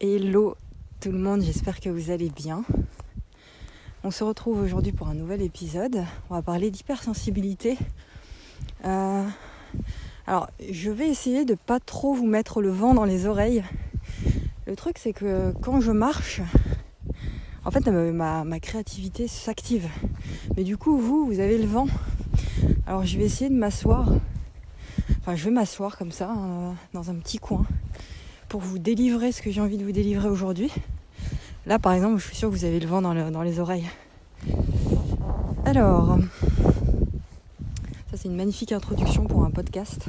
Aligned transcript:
Hello 0.00 0.54
tout 1.00 1.10
le 1.10 1.18
monde, 1.18 1.42
j'espère 1.42 1.80
que 1.80 1.88
vous 1.88 2.12
allez 2.12 2.30
bien. 2.30 2.62
On 4.04 4.12
se 4.12 4.22
retrouve 4.22 4.60
aujourd'hui 4.60 4.92
pour 4.92 5.08
un 5.08 5.14
nouvel 5.14 5.42
épisode. 5.42 6.04
On 6.30 6.34
va 6.34 6.42
parler 6.42 6.70
d'hypersensibilité. 6.70 7.76
Euh, 8.84 9.24
alors, 10.28 10.50
je 10.70 10.92
vais 10.92 11.08
essayer 11.08 11.44
de 11.44 11.54
pas 11.54 11.80
trop 11.80 12.14
vous 12.14 12.28
mettre 12.28 12.62
le 12.62 12.70
vent 12.70 12.94
dans 12.94 13.04
les 13.04 13.26
oreilles. 13.26 13.64
Le 14.68 14.76
truc, 14.76 14.98
c'est 14.98 15.12
que 15.12 15.52
quand 15.62 15.80
je 15.80 15.90
marche, 15.90 16.42
en 17.64 17.72
fait, 17.72 17.88
ma, 17.88 18.60
créativité 18.60 19.26
s'active. 19.26 19.88
Mais 20.56 20.62
du 20.62 20.76
coup, 20.76 20.96
vous, 20.96 21.26
vous 21.26 21.40
avez 21.40 21.58
le 21.58 21.66
vent. 21.66 21.88
Alors, 22.86 23.04
je 23.04 23.18
vais 23.18 23.24
essayer 23.24 23.50
de 23.50 23.56
m'asseoir. 23.56 24.12
Enfin, 25.18 25.34
je 25.34 25.44
vais 25.46 25.50
m'asseoir 25.50 25.98
comme 25.98 26.12
ça, 26.12 26.30
euh, 26.30 26.72
dans 26.92 27.10
un 27.10 27.16
petit 27.16 27.38
coin 27.38 27.66
pour 28.48 28.60
vous 28.60 28.78
délivrer 28.78 29.32
ce 29.32 29.42
que 29.42 29.50
j'ai 29.50 29.60
envie 29.60 29.76
de 29.76 29.84
vous 29.84 29.92
délivrer 29.92 30.28
aujourd'hui. 30.28 30.72
Là, 31.66 31.78
par 31.78 31.92
exemple, 31.92 32.18
je 32.18 32.26
suis 32.26 32.36
sûre 32.36 32.48
que 32.48 32.54
vous 32.54 32.64
avez 32.64 32.80
le 32.80 32.86
vent 32.86 33.02
dans, 33.02 33.42
les 33.42 33.60
oreilles. 33.60 33.88
Alors, 35.66 36.18
ça 38.10 38.16
c'est 38.16 38.28
une 38.28 38.36
magnifique 38.36 38.72
introduction 38.72 39.26
pour 39.26 39.44
un 39.44 39.50
podcast. 39.50 40.06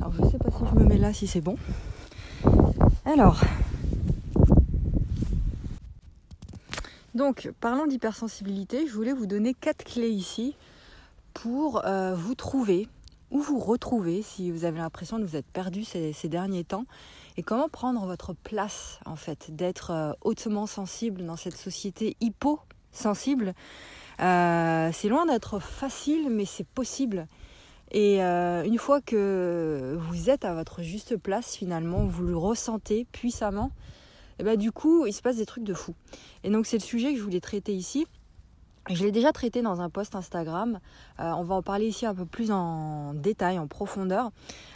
Alors, 0.00 0.12
je 0.14 0.22
ne 0.22 0.30
sais 0.30 0.38
pas 0.38 0.50
si 0.50 0.64
je 0.68 0.74
me 0.74 0.84
mets 0.84 0.98
là, 0.98 1.12
si 1.12 1.28
c'est 1.28 1.40
bon. 1.40 1.56
Alors, 3.04 3.40
donc, 7.14 7.52
parlant 7.60 7.86
d'hypersensibilité, 7.86 8.88
je 8.88 8.92
voulais 8.92 9.12
vous 9.12 9.26
donner 9.26 9.54
quatre 9.54 9.84
clés 9.84 10.10
ici 10.10 10.56
pour 11.34 11.84
euh, 11.84 12.16
vous 12.16 12.34
trouver 12.34 12.88
ou 13.34 13.40
vous 13.40 13.58
retrouver 13.58 14.22
si 14.22 14.50
vous 14.50 14.64
avez 14.64 14.78
l'impression 14.78 15.18
de 15.18 15.24
vous 15.24 15.36
être 15.36 15.50
perdu 15.52 15.84
ces 15.84 16.28
derniers 16.28 16.64
temps 16.64 16.86
et 17.36 17.42
comment 17.42 17.68
prendre 17.68 18.06
votre 18.06 18.32
place 18.32 19.00
en 19.06 19.16
fait, 19.16 19.54
d'être 19.54 19.90
euh, 19.90 20.12
hautement 20.22 20.66
sensible 20.66 21.26
dans 21.26 21.36
cette 21.36 21.56
société 21.56 22.16
hypo-sensible. 22.20 23.54
Euh, 24.20 24.90
c'est 24.92 25.08
loin 25.08 25.26
d'être 25.26 25.58
facile, 25.58 26.28
mais 26.30 26.44
c'est 26.44 26.66
possible. 26.66 27.26
Et 27.90 28.22
euh, 28.22 28.62
une 28.64 28.78
fois 28.78 29.00
que 29.00 29.98
vous 29.98 30.30
êtes 30.30 30.44
à 30.44 30.54
votre 30.54 30.82
juste 30.82 31.16
place, 31.16 31.56
finalement, 31.56 32.06
vous 32.06 32.22
le 32.22 32.36
ressentez 32.36 33.04
puissamment, 33.10 33.72
et 34.38 34.44
ben 34.44 34.56
du 34.56 34.72
coup, 34.72 35.06
il 35.06 35.12
se 35.12 35.22
passe 35.22 35.36
des 35.36 35.46
trucs 35.46 35.64
de 35.64 35.74
fou. 35.74 35.94
Et 36.44 36.50
donc, 36.50 36.66
c'est 36.66 36.78
le 36.78 36.82
sujet 36.82 37.12
que 37.12 37.18
je 37.18 37.24
voulais 37.24 37.40
traiter 37.40 37.74
ici. 37.74 38.06
Je 38.90 39.02
l'ai 39.02 39.12
déjà 39.12 39.32
traité 39.32 39.62
dans 39.62 39.80
un 39.80 39.88
post 39.88 40.14
Instagram. 40.14 40.78
Euh, 41.18 41.32
on 41.38 41.42
va 41.42 41.54
en 41.54 41.62
parler 41.62 41.86
ici 41.86 42.04
un 42.04 42.14
peu 42.14 42.26
plus 42.26 42.50
en 42.50 43.14
détail, 43.14 43.58
en 43.58 43.66
profondeur. 43.66 44.30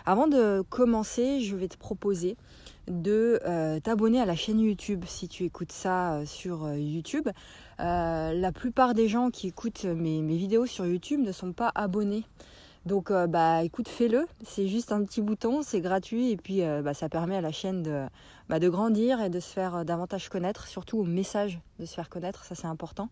Avant 0.07 0.27
de 0.27 0.63
commencer, 0.71 1.43
je 1.43 1.55
vais 1.57 1.69
te 1.69 1.77
proposer 1.77 2.39
de 2.87 3.39
euh, 3.45 3.81
t'abonner 3.81 4.19
à 4.19 4.25
la 4.25 4.35
chaîne 4.35 4.61
YouTube 4.61 5.05
si 5.07 5.29
tu 5.29 5.45
écoutes 5.45 5.73
ça 5.73 6.15
euh, 6.15 6.25
sur 6.25 6.73
YouTube. 6.75 7.29
la 7.79 8.53
plupart 8.55 8.95
des 8.95 9.09
gens 9.09 9.29
qui 9.29 9.49
écoutent 9.49 9.85
mes, 9.85 10.23
vidéos 10.23 10.65
sur 10.65 10.87
YouTube 10.87 11.21
ne 11.21 11.33
sont 11.33 11.53
pas 11.53 11.71
abonnés. 11.75 12.25
Donc 12.87 13.13
bah 13.13 13.63
écoute, 13.63 13.89
fais-le. 13.89 14.27
C'est 14.43 14.69
juste 14.69 14.93
un 14.93 15.05
petit 15.05 15.21
bouton, 15.21 15.61
c'est 15.61 15.83
gratuit 15.83 16.31
et 16.31 16.39
puis 16.39 16.63
bah, 16.83 16.95
ça 16.95 17.11
permet 17.11 17.37
à 17.37 17.43
la 17.43 17.53
chaîne 17.53 17.83
de, 17.83 18.07
bah, 18.49 18.59
de 18.59 18.69
grandir 18.71 19.21
et 19.21 19.29
de 19.29 19.41
se 19.41 19.53
faire 19.53 19.85
davantage 19.85 20.31
connaître, 20.31 20.67
surtout 20.67 20.99
au 20.99 21.05
message 21.05 21.61
de 21.79 21.85
se 21.85 21.95
faire 21.95 22.09
connaître, 22.09 22.45
ça 22.45 22.55
c'est 22.55 22.67
important. 22.67 23.11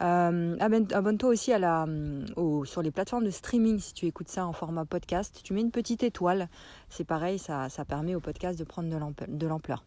Euh, 0.00 0.56
abonne-toi 0.58 1.28
aussi 1.28 1.52
euh, 1.52 2.64
sur 2.64 2.82
les 2.82 2.90
plateformes 2.90 3.24
de 3.24 3.30
streaming 3.30 3.78
si 3.78 3.94
tu 3.94 4.06
écoutes 4.06 4.28
ça 4.28 4.46
en 4.46 4.52
format 4.52 4.84
podcast. 4.84 5.40
Tu 5.42 5.52
mets 5.52 5.60
une 5.60 5.70
petite 5.70 6.02
étoile. 6.02 6.48
C'est 6.88 7.04
pareil, 7.04 7.38
ça, 7.38 7.68
ça, 7.68 7.84
permet 7.84 8.14
au 8.14 8.20
podcast 8.20 8.58
de 8.58 8.64
prendre 8.64 8.88
de 8.88 9.46
l'ampleur. 9.46 9.84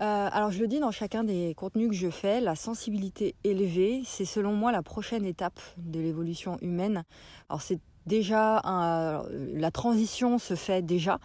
Euh, 0.00 0.28
alors 0.32 0.52
je 0.52 0.60
le 0.60 0.68
dis 0.68 0.78
dans 0.78 0.92
chacun 0.92 1.24
des 1.24 1.54
contenus 1.56 1.88
que 1.88 1.94
je 1.94 2.08
fais, 2.08 2.40
la 2.40 2.54
sensibilité 2.54 3.34
élevée, 3.42 4.02
c'est 4.04 4.24
selon 4.24 4.52
moi 4.52 4.70
la 4.70 4.82
prochaine 4.82 5.24
étape 5.24 5.60
de 5.76 5.98
l'évolution 5.98 6.56
humaine. 6.60 7.02
Alors 7.48 7.62
c'est 7.62 7.80
déjà 8.06 8.62
la 8.62 9.70
transition 9.72 10.38
se 10.38 10.54
fait 10.54 10.82
déjà 10.82 11.18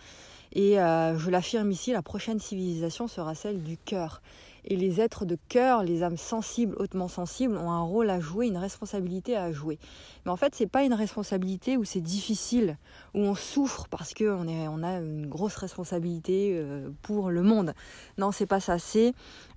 et 0.54 0.76
je 0.76 1.30
l'affirme 1.30 1.72
ici, 1.72 1.92
la 1.92 2.02
prochaine 2.02 2.40
civilisation 2.40 3.08
sera 3.08 3.36
celle 3.36 3.64
du 3.64 3.78
cœur. 3.78 4.22
Et 4.66 4.76
les 4.76 5.02
êtres 5.02 5.26
de 5.26 5.38
cœur, 5.50 5.84
les 5.84 6.04
âmes 6.04 6.18
sensibles, 6.18 6.76
hautement 6.80 7.08
sensibles, 7.08 7.58
ont 7.58 7.72
un 7.72 7.82
rôle 7.82 8.10
à 8.10 8.20
jouer, 8.20 8.48
une 8.48 8.58
responsabilité 8.58 9.36
à 9.36 9.52
jouer. 9.52 9.78
Mais 10.26 10.32
en 10.32 10.38
fait, 10.38 10.56
c'est 10.56 10.68
pas 10.68 10.84
une 10.84 10.94
responsabilité 10.94 11.76
où 11.76 11.84
c'est 11.84 12.02
difficile, 12.02 12.78
où 13.14 13.20
on 13.20 13.36
souffre 13.36 13.88
parce 13.90 14.14
qu'on 14.14 14.48
on 14.48 14.84
a 14.84 15.00
une 15.00 15.28
grosse 15.28 15.56
responsabilité 15.56 16.54
euh, 16.54 16.90
pour 17.02 17.30
le 17.30 17.42
monde. 17.42 17.74
Non, 18.18 18.32
c'est 18.32 18.46
pas 18.46 18.62
ça. 18.62 18.80
C'est 18.80 19.14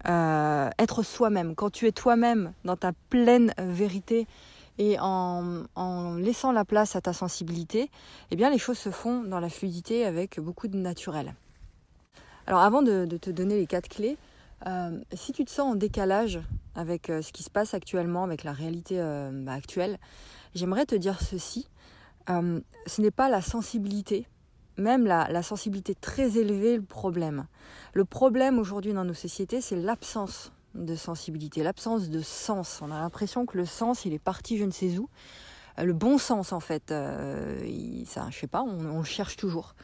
euh, 0.08 0.70
être 0.78 1.04
soi-même. 1.04 1.54
Quand 1.54 1.70
tu 1.70 1.86
es 1.86 1.92
toi-même 1.92 2.52
dans 2.64 2.76
ta 2.76 2.92
pleine 3.10 3.54
vérité 3.58 4.26
et 4.78 4.96
en, 5.00 6.16
laissant 6.18 6.52
la 6.52 6.64
place 6.64 6.96
à 6.96 7.00
ta 7.00 7.12
sensibilité, 7.12 7.90
eh 8.30 8.36
bien 8.36 8.50
les 8.50 8.58
choses 8.58 8.78
se 8.78 8.90
font 8.90 9.22
dans 9.22 9.40
la 9.40 9.48
fluidité 9.48 10.04
avec 10.04 10.38
beaucoup 10.40 10.68
de 10.68 10.76
naturel. 10.76 11.34
Alors 12.46 12.60
avant 12.60 12.82
de, 12.82 13.06
de 13.06 13.16
te 13.16 13.30
donner 13.30 13.56
les 13.56 13.66
quatre 13.66 13.88
clés, 13.88 14.16
euh, 14.66 14.98
si 15.12 15.32
tu 15.32 15.44
te 15.44 15.50
sens 15.50 15.72
en 15.72 15.76
décalage 15.76 16.40
avec 16.74 17.10
euh, 17.10 17.20
ce 17.22 17.32
qui 17.32 17.42
se 17.42 17.50
passe 17.50 17.74
actuellement, 17.74 18.24
avec 18.24 18.42
la 18.42 18.52
réalité 18.52 18.96
euh, 18.98 19.30
bah, 19.32 19.52
actuelle, 19.52 19.98
j'aimerais 20.54 20.86
te 20.86 20.94
dire 20.94 21.20
ceci. 21.20 21.68
ce 22.28 23.00
n'est 23.00 23.10
pas 23.10 23.28
la 23.28 23.42
sensibilité, 23.42 24.26
même 24.78 25.06
la, 25.06 25.28
la, 25.30 25.42
sensibilité 25.42 25.94
très 25.94 26.38
élevée, 26.38 26.76
le 26.76 26.82
problème. 26.82 27.46
Le 27.92 28.04
problème 28.04 28.58
aujourd'hui 28.58 28.92
dans 28.92 29.04
nos 29.04 29.14
sociétés, 29.14 29.60
c'est 29.60 29.76
l'absence 29.76 30.52
de 30.76 30.94
sensibilité, 30.94 31.62
l'absence 31.62 32.08
de 32.08 32.20
sens. 32.20 32.80
On 32.82 32.90
a 32.90 33.00
l'impression 33.00 33.46
que 33.46 33.56
le 33.56 33.66
sens, 33.66 34.04
il 34.04 34.12
est 34.12 34.18
parti 34.18 34.58
je 34.58 34.64
ne 34.64 34.70
sais 34.70 34.98
où. 34.98 35.08
Le 35.78 35.92
bon 35.92 36.16
sens, 36.16 36.52
en 36.52 36.60
fait, 36.60 36.94
il, 37.64 38.06
ça, 38.06 38.28
je 38.30 38.38
sais 38.38 38.46
pas, 38.46 38.62
on, 38.62 38.98
le 38.98 39.04
cherche 39.04 39.36
toujours. 39.36 39.74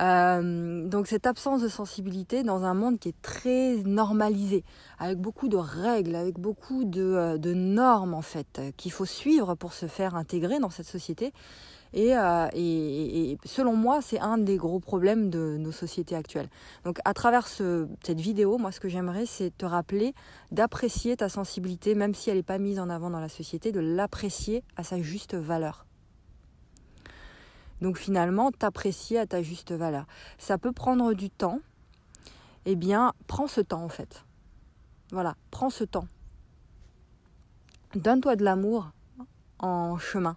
Euh, 0.00 0.88
donc 0.88 1.06
cette 1.06 1.26
absence 1.26 1.62
de 1.62 1.68
sensibilité 1.68 2.42
dans 2.42 2.64
un 2.64 2.74
monde 2.74 2.98
qui 2.98 3.10
est 3.10 3.22
très 3.22 3.76
normalisé, 3.84 4.64
avec 4.98 5.18
beaucoup 5.18 5.48
de 5.48 5.56
règles, 5.56 6.16
avec 6.16 6.38
beaucoup 6.38 6.82
euh, 6.96 7.38
de 7.38 7.54
normes 7.54 8.14
en 8.14 8.22
fait, 8.22 8.60
qu'il 8.76 8.90
faut 8.90 9.04
suivre 9.04 9.54
pour 9.54 9.72
se 9.72 9.86
faire 9.86 10.16
intégrer 10.16 10.58
dans 10.58 10.70
cette 10.70 10.86
société. 10.86 11.32
Et, 11.96 12.16
euh, 12.16 12.48
et, 12.54 13.38
selon 13.44 13.76
moi, 13.76 14.02
c'est 14.02 14.18
un 14.18 14.36
des 14.36 14.56
gros 14.56 14.80
problèmes 14.80 15.30
de 15.30 15.56
nos 15.58 15.70
sociétés 15.70 16.16
actuelles. 16.16 16.48
Donc 16.84 16.98
à 17.04 17.14
travers 17.14 17.46
ce, 17.46 17.86
cette 18.02 18.20
vidéo, 18.20 18.58
moi 18.58 18.72
ce 18.72 18.80
que 18.80 18.88
j'aimerais, 18.88 19.26
c'est 19.26 19.56
te 19.56 19.64
rappeler 19.64 20.12
d'apprécier 20.50 21.16
ta 21.16 21.28
sensibilité, 21.28 21.94
même 21.94 22.12
si 22.12 22.30
elle 22.30 22.36
n'est 22.38 22.42
pas 22.42 22.58
mise 22.58 22.80
en 22.80 22.90
avant 22.90 23.10
dans 23.10 23.20
la 23.20 23.28
société, 23.28 23.70
de 23.70 23.78
l'apprécier 23.78 24.64
à 24.76 24.82
sa 24.82 25.00
juste 25.00 25.36
valeur. 25.36 25.86
Donc 27.80 27.96
finalement, 27.96 28.50
t'apprécier 28.50 29.20
à 29.20 29.26
ta 29.26 29.42
juste 29.42 29.70
valeur. 29.70 30.06
Ça 30.36 30.58
peut 30.58 30.72
prendre 30.72 31.14
du 31.14 31.30
temps. 31.30 31.60
Eh 32.66 32.74
bien, 32.74 33.12
prends 33.28 33.46
ce 33.46 33.60
temps 33.60 33.84
en 33.84 33.88
fait. 33.88 34.24
Voilà, 35.12 35.36
prends 35.52 35.70
ce 35.70 35.84
temps. 35.84 36.08
Donne-toi 37.94 38.34
de 38.34 38.42
l'amour 38.42 38.90
en 39.60 39.96
chemin. 39.96 40.36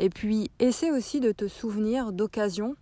Et 0.00 0.10
puis, 0.10 0.50
essaie 0.58 0.90
aussi 0.90 1.20
de 1.20 1.30
te 1.30 1.46
souvenir 1.46 2.10
d'occasions 2.12 2.74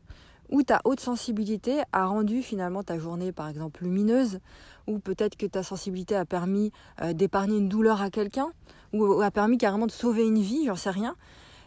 où 0.48 0.62
ta 0.62 0.80
haute 0.84 1.00
sensibilité 1.00 1.82
a 1.92 2.06
rendu 2.06 2.40
finalement 2.42 2.82
ta 2.82 2.98
journée, 2.98 3.32
par 3.32 3.48
exemple, 3.48 3.82
lumineuse, 3.84 4.38
ou 4.86 4.98
peut-être 4.98 5.36
que 5.36 5.44
ta 5.44 5.62
sensibilité 5.62 6.16
a 6.16 6.24
permis 6.24 6.72
euh, 7.02 7.12
d'épargner 7.12 7.58
une 7.58 7.68
douleur 7.68 8.00
à 8.00 8.08
quelqu'un, 8.08 8.50
ou 8.94 9.20
a 9.20 9.30
permis 9.30 9.58
carrément 9.58 9.86
de 9.86 9.92
sauver 9.92 10.26
une 10.26 10.40
vie, 10.40 10.64
j'en 10.64 10.76
sais 10.76 10.88
rien 10.88 11.14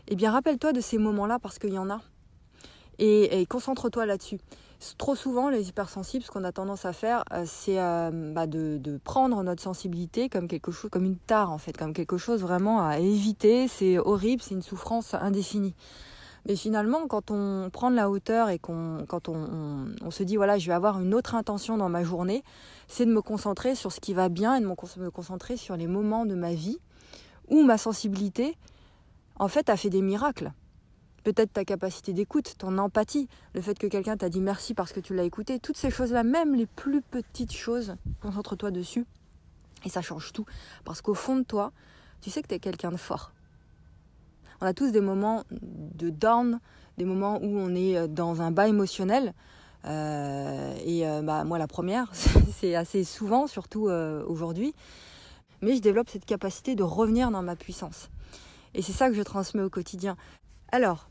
eh 0.07 0.15
bien 0.15 0.31
rappelle-toi 0.31 0.73
de 0.73 0.81
ces 0.81 0.97
moments-là 0.97 1.39
parce 1.39 1.59
qu'il 1.59 1.73
y 1.73 1.77
en 1.77 1.89
a. 1.89 2.01
Et, 2.99 3.45
concentre-toi 3.47 4.05
là-dessus. 4.05 4.37
Trop 4.97 5.15
souvent, 5.15 5.49
les 5.49 5.69
hypersensibles, 5.69 6.23
ce 6.23 6.31
qu'on 6.31 6.43
a 6.43 6.51
tendance 6.51 6.85
à 6.85 6.93
faire, 6.93 7.23
euh, 7.33 7.43
c'est 7.45 7.79
euh, 7.79 8.09
bah, 8.33 8.47
de, 8.47 8.99
prendre 9.03 9.43
notre 9.43 9.61
sensibilité 9.61 10.27
comme 10.27 10.47
quelque 10.47 10.71
chose, 10.71 10.89
comme 10.89 11.05
une 11.05 11.17
tare 11.17 11.51
en 11.51 11.59
fait, 11.59 11.77
comme 11.77 11.93
quelque 11.93 12.17
chose 12.17 12.41
vraiment 12.41 12.85
à 12.85 12.97
éviter. 12.97 13.67
C'est 13.67 13.99
horrible, 13.99 14.41
c'est 14.41 14.55
une 14.55 14.63
souffrance 14.63 15.13
indéfinie. 15.13 15.75
Mais 16.47 16.55
finalement, 16.55 17.05
quand 17.07 17.29
on 17.29 17.69
prend 17.71 17.91
de 17.91 17.95
la 17.95 18.09
hauteur 18.09 18.49
et 18.49 18.57
qu'on, 18.57 19.05
quand 19.07 19.29
on, 19.29 19.85
on, 20.01 20.09
se 20.09 20.23
dit 20.23 20.35
voilà, 20.35 20.57
je 20.57 20.65
vais 20.65 20.73
avoir 20.73 20.99
une 20.99 21.13
autre 21.13 21.35
intention 21.35 21.77
dans 21.77 21.89
ma 21.89 22.03
journée, 22.03 22.43
c'est 22.87 23.05
de 23.05 23.13
me 23.13 23.21
concentrer 23.21 23.75
sur 23.75 23.91
ce 23.91 23.99
qui 23.99 24.15
va 24.15 24.29
bien 24.29 24.55
et 24.55 24.61
de 24.61 24.65
me 24.65 25.09
concentrer 25.11 25.57
sur 25.57 25.77
les 25.77 25.85
moments 25.85 26.25
de 26.25 26.33
ma 26.33 26.55
vie 26.55 26.79
où 27.49 27.61
ma 27.61 27.77
sensibilité 27.77 28.57
en 29.41 29.47
fait, 29.47 29.69
as 29.69 29.77
fait 29.77 29.89
des 29.89 30.03
miracles. 30.03 30.51
Peut-être 31.23 31.53
ta 31.53 31.65
capacité 31.65 32.13
d'écoute, 32.13 32.55
ton 32.57 32.77
empathie, 32.77 33.27
le 33.53 33.61
fait 33.61 33.77
que 33.77 33.87
quelqu'un 33.87 34.17
t'a 34.17 34.29
dit 34.29 34.41
merci 34.41 34.73
parce 34.73 34.91
que 34.91 34.99
tu 34.99 35.13
l'as 35.13 35.23
écouté, 35.23 35.59
toutes 35.59 35.77
ces 35.77 35.91
choses-là, 35.91 36.23
même 36.23 36.55
les 36.55 36.65
plus 36.65 37.01
petites 37.01 37.53
choses, 37.53 37.95
concentre-toi 38.21 38.71
dessus 38.71 39.05
et 39.85 39.89
ça 39.89 40.01
change 40.01 40.33
tout. 40.33 40.45
Parce 40.83 41.01
qu'au 41.01 41.13
fond 41.13 41.37
de 41.37 41.43
toi, 41.43 41.71
tu 42.21 42.29
sais 42.29 42.41
que 42.41 42.47
tu 42.47 42.55
es 42.55 42.59
quelqu'un 42.59 42.91
de 42.91 42.97
fort. 42.97 43.33
On 44.61 44.65
a 44.65 44.73
tous 44.73 44.91
des 44.91 45.01
moments 45.01 45.43
de 45.51 46.09
down, 46.09 46.59
des 46.97 47.05
moments 47.05 47.37
où 47.37 47.57
on 47.57 47.73
est 47.73 48.07
dans 48.07 48.41
un 48.41 48.51
bas 48.51 48.67
émotionnel. 48.67 49.33
et 49.85 51.03
bah, 51.23 51.43
moi, 51.43 51.57
la 51.57 51.67
première, 51.67 52.11
c'est 52.53 52.75
assez 52.75 53.03
souvent, 53.03 53.47
surtout 53.47 53.89
aujourd'hui. 54.27 54.73
Mais 55.61 55.75
je 55.75 55.81
développe 55.81 56.09
cette 56.09 56.25
capacité 56.25 56.75
de 56.75 56.83
revenir 56.83 57.31
dans 57.31 57.43
ma 57.43 57.55
puissance. 57.55 58.09
Et 58.73 58.81
c'est 58.81 58.93
ça 58.93 59.09
que 59.09 59.15
je 59.15 59.21
transmets 59.21 59.63
au 59.63 59.69
quotidien. 59.69 60.15
Alors, 60.71 61.09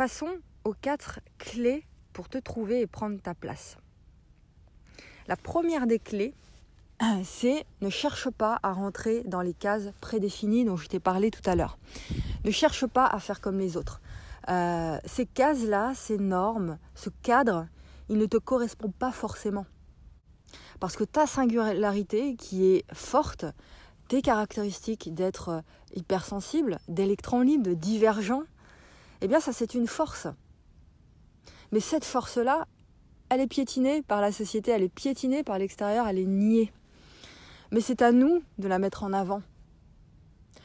passons 0.00 0.38
aux 0.64 0.72
quatre 0.72 1.20
clés 1.36 1.84
pour 2.14 2.30
te 2.30 2.38
trouver 2.38 2.80
et 2.80 2.86
prendre 2.86 3.20
ta 3.20 3.34
place. 3.34 3.76
La 5.28 5.36
première 5.36 5.86
des 5.86 5.98
clés, 5.98 6.32
c'est 7.22 7.66
ne 7.82 7.90
cherche 7.90 8.30
pas 8.30 8.58
à 8.62 8.72
rentrer 8.72 9.22
dans 9.24 9.42
les 9.42 9.52
cases 9.52 9.90
prédéfinies 10.00 10.64
dont 10.64 10.78
je 10.78 10.88
t'ai 10.88 11.00
parlé 11.00 11.30
tout 11.30 11.42
à 11.44 11.54
l'heure. 11.54 11.76
Ne 12.46 12.50
cherche 12.50 12.86
pas 12.86 13.04
à 13.04 13.18
faire 13.18 13.42
comme 13.42 13.58
les 13.58 13.76
autres. 13.76 14.00
Euh, 14.48 14.96
ces 15.04 15.26
cases-là, 15.26 15.92
ces 15.94 16.16
normes, 16.16 16.78
ce 16.94 17.10
cadre, 17.22 17.66
il 18.08 18.16
ne 18.16 18.24
te 18.24 18.38
correspond 18.38 18.90
pas 18.90 19.12
forcément. 19.12 19.66
Parce 20.80 20.96
que 20.96 21.04
ta 21.04 21.26
singularité 21.26 22.36
qui 22.36 22.64
est 22.64 22.86
forte, 22.94 23.44
tes 24.08 24.22
caractéristiques 24.22 25.12
d'être 25.12 25.62
hypersensible, 25.94 26.78
d'électron 26.88 27.42
libre, 27.42 27.64
de 27.64 27.74
divergent, 27.74 28.44
eh 29.20 29.28
bien 29.28 29.40
ça 29.40 29.52
c'est 29.52 29.74
une 29.74 29.86
force. 29.86 30.26
Mais 31.72 31.80
cette 31.80 32.04
force-là, 32.04 32.66
elle 33.28 33.40
est 33.40 33.46
piétinée 33.46 34.02
par 34.02 34.20
la 34.20 34.32
société, 34.32 34.72
elle 34.72 34.82
est 34.82 34.88
piétinée 34.88 35.44
par 35.44 35.58
l'extérieur, 35.58 36.08
elle 36.08 36.18
est 36.18 36.26
niée. 36.26 36.72
Mais 37.70 37.80
c'est 37.80 38.02
à 38.02 38.10
nous 38.10 38.42
de 38.58 38.66
la 38.66 38.78
mettre 38.78 39.04
en 39.04 39.12
avant. 39.12 39.42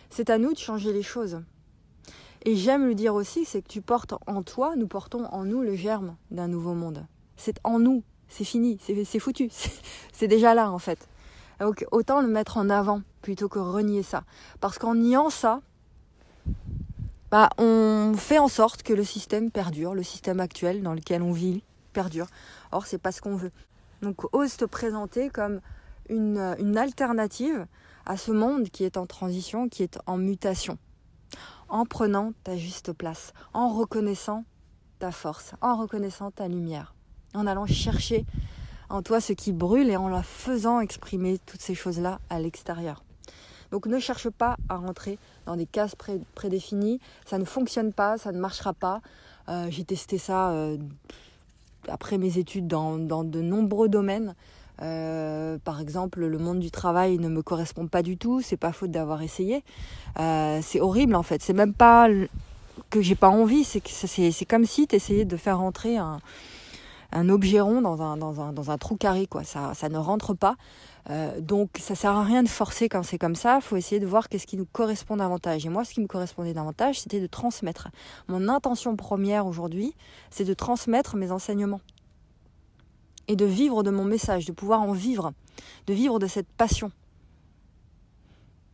C'est 0.10 0.30
à 0.30 0.38
nous 0.38 0.54
de 0.54 0.58
changer 0.58 0.92
les 0.92 1.04
choses. 1.04 1.42
Et 2.44 2.56
j'aime 2.56 2.88
le 2.88 2.96
dire 2.96 3.14
aussi, 3.14 3.46
c'est 3.46 3.62
que 3.62 3.68
tu 3.68 3.82
portes 3.82 4.14
en 4.28 4.44
toi, 4.44 4.76
nous 4.76 4.88
portons 4.88 5.26
en 5.26 5.46
nous 5.46 5.62
le 5.62 5.76
germe 5.76 6.16
d'un 6.32 6.48
nouveau 6.48 6.74
monde. 6.74 7.06
C'est 7.38 7.60
en 7.64 7.80
nous, 7.80 8.04
c'est 8.28 8.44
fini, 8.44 8.80
c'est 8.80 9.20
foutu, 9.20 9.50
c'est 10.14 10.28
déjà 10.28 10.54
là 10.54 10.72
en 10.72 10.80
fait. 10.80 11.08
Donc 11.60 11.86
autant 11.92 12.22
le 12.22 12.28
mettre 12.28 12.58
en 12.58 12.70
avant 12.70 13.02
plutôt 13.22 13.50
que 13.50 13.60
renier 13.60 14.04
ça. 14.04 14.24
Parce 14.60 14.78
qu'en 14.78 14.96
niant 14.96 15.30
ça, 15.30 15.62
bah, 17.36 17.50
on 17.58 18.14
fait 18.16 18.40
en 18.40 18.48
sorte 18.48 18.82
que 18.82 18.94
le 18.94 19.04
système 19.04 19.52
perdure, 19.52 19.94
le 19.94 20.04
système 20.04 20.40
actuel 20.40 20.82
dans 20.82 20.94
lequel 20.94 21.22
on 21.22 21.34
vit 21.34 21.64
perdure. 21.92 22.28
Or, 22.72 22.86
c'est 22.86 22.98
pas 22.98 23.12
ce 23.12 23.20
qu'on 23.20 23.36
veut. 23.36 23.52
Donc, 24.02 24.34
ose 24.34 24.56
te 24.56 24.64
présenter 24.64 25.30
comme 25.30 25.60
une, 26.08 26.56
une 26.60 26.78
alternative 26.78 27.68
à 28.06 28.16
ce 28.16 28.32
monde 28.32 28.70
qui 28.70 28.86
est 28.86 28.96
en 28.96 29.06
transition, 29.06 29.68
qui 29.68 29.84
est 29.84 30.00
en 30.06 30.16
mutation, 30.16 30.78
en 31.68 31.84
prenant 31.84 32.32
ta 32.46 32.56
juste 32.56 32.94
place, 32.94 33.34
en 33.52 33.68
reconnaissant 33.68 34.46
ta 35.00 35.12
force, 35.12 35.56
en 35.60 35.76
reconnaissant 35.76 36.32
ta 36.32 36.48
lumière, 36.48 36.96
en 37.34 37.48
allant 37.48 37.66
chercher 37.66 38.26
en 38.88 39.02
toi 39.02 39.20
ce 39.20 39.34
qui 39.34 39.52
brûle 39.52 39.90
et 39.90 39.98
en 39.98 40.08
la 40.08 40.24
faisant 40.24 40.80
exprimer 40.80 41.38
toutes 41.46 41.62
ces 41.62 41.76
choses-là 41.76 42.22
à 42.30 42.40
l'extérieur. 42.40 43.05
Donc 43.76 43.88
ne 43.88 44.00
cherche 44.00 44.30
pas 44.30 44.56
à 44.70 44.78
rentrer 44.78 45.20
dans 45.46 45.58
des 45.58 45.66
cases 45.66 45.98
prédéfinies, 46.34 47.02
ça 47.26 47.38
ne 47.38 47.44
fonctionne 47.44 47.92
pas, 47.92 48.18
ça 48.18 48.32
ne 48.32 48.40
marchera 48.40 48.72
pas. 48.72 49.02
Euh, 49.50 49.68
j'ai 49.70 49.84
testé 49.84 50.18
ça 50.18 50.52
euh, 50.52 50.78
après 51.90 52.18
mes 52.18 52.38
études 52.38 52.68
dans, 52.68 52.96
de 52.98 53.42
nombreux 53.42 53.90
domaines. 53.90 54.34
Euh, 54.82 55.58
par 55.62 55.82
exemple, 55.82 56.26
le 56.26 56.38
monde 56.38 56.60
du 56.60 56.72
travail 56.72 57.18
ne 57.18 57.28
me 57.28 57.42
correspond 57.42 57.88
pas 57.88 58.02
du 58.02 58.16
tout. 58.16 58.40
C'est 58.42 58.56
pas 58.56 58.72
faute 58.72 58.92
d'avoir 58.92 59.22
essayé. 59.22 59.62
c'est 60.16 60.80
horrible 60.80 61.14
en 61.14 61.24
fait. 61.24 61.42
C'est 61.42 61.52
même 61.52 61.74
pas 61.74 62.08
que 62.90 63.02
j'ai 63.02 63.16
pas 63.16 63.30
envie. 63.30 63.66
C'est 63.66 64.46
comme 64.46 64.64
si 64.64 64.88
tu 64.88 64.96
essayais 64.96 65.26
de 65.26 65.36
faire 65.36 65.58
rentrer 65.58 65.98
un, 65.98 66.22
un 67.12 67.30
objet 67.30 67.60
rond 67.60 67.82
dans 67.82 68.02
un, 68.72 68.78
trou 68.78 68.96
carré. 68.96 69.28
Quoi. 69.28 69.44
Ça, 69.44 69.74
ça 69.74 69.90
ne 69.90 69.98
rentre 69.98 70.34
pas. 70.34 70.56
Euh, 71.10 71.40
donc 71.40 71.70
ça 71.80 71.94
sert 71.94 72.12
à 72.12 72.24
rien 72.24 72.42
de 72.42 72.48
forcer 72.48 72.90
quand 72.90 73.04
c'est 73.04 73.18
comme 73.18 73.36
ça. 73.36 73.58
Il 73.58 73.62
faut 73.62 73.76
essayer 73.76 74.00
de 74.00 74.08
voir 74.08 74.28
qu'est-ce 74.30 74.48
qui 74.48 74.58
nous 74.58 74.66
correspond 74.66 75.18
davantage. 75.18 75.66
Et 75.66 75.70
moi, 75.70 75.86
ce 75.86 75.94
qui 75.94 76.02
me 76.02 76.08
correspondait 76.08 76.54
davantage, 76.54 77.00
c'était 77.02 77.20
de 77.20 77.28
transmettre. 77.28 77.90
Mon 78.28 78.50
intention 78.50 78.96
première 78.96 79.46
aujourd'hui, 79.46 79.94
c'est 80.32 80.46
de 80.46 80.54
transmettre 80.54 81.16
mes 81.16 81.32
enseignements 81.32 81.82
et 83.28 83.36
de 83.36 83.46
vivre 83.46 83.84
de 83.84 83.92
mon 83.92 84.06
message, 84.06 84.46
de 84.46 84.52
pouvoir 84.52 84.82
en 84.82 84.92
vivre, 84.92 85.34
de 85.88 85.94
vivre 85.94 86.20
de 86.20 86.28
cette 86.28 86.48
passion, 86.48 86.92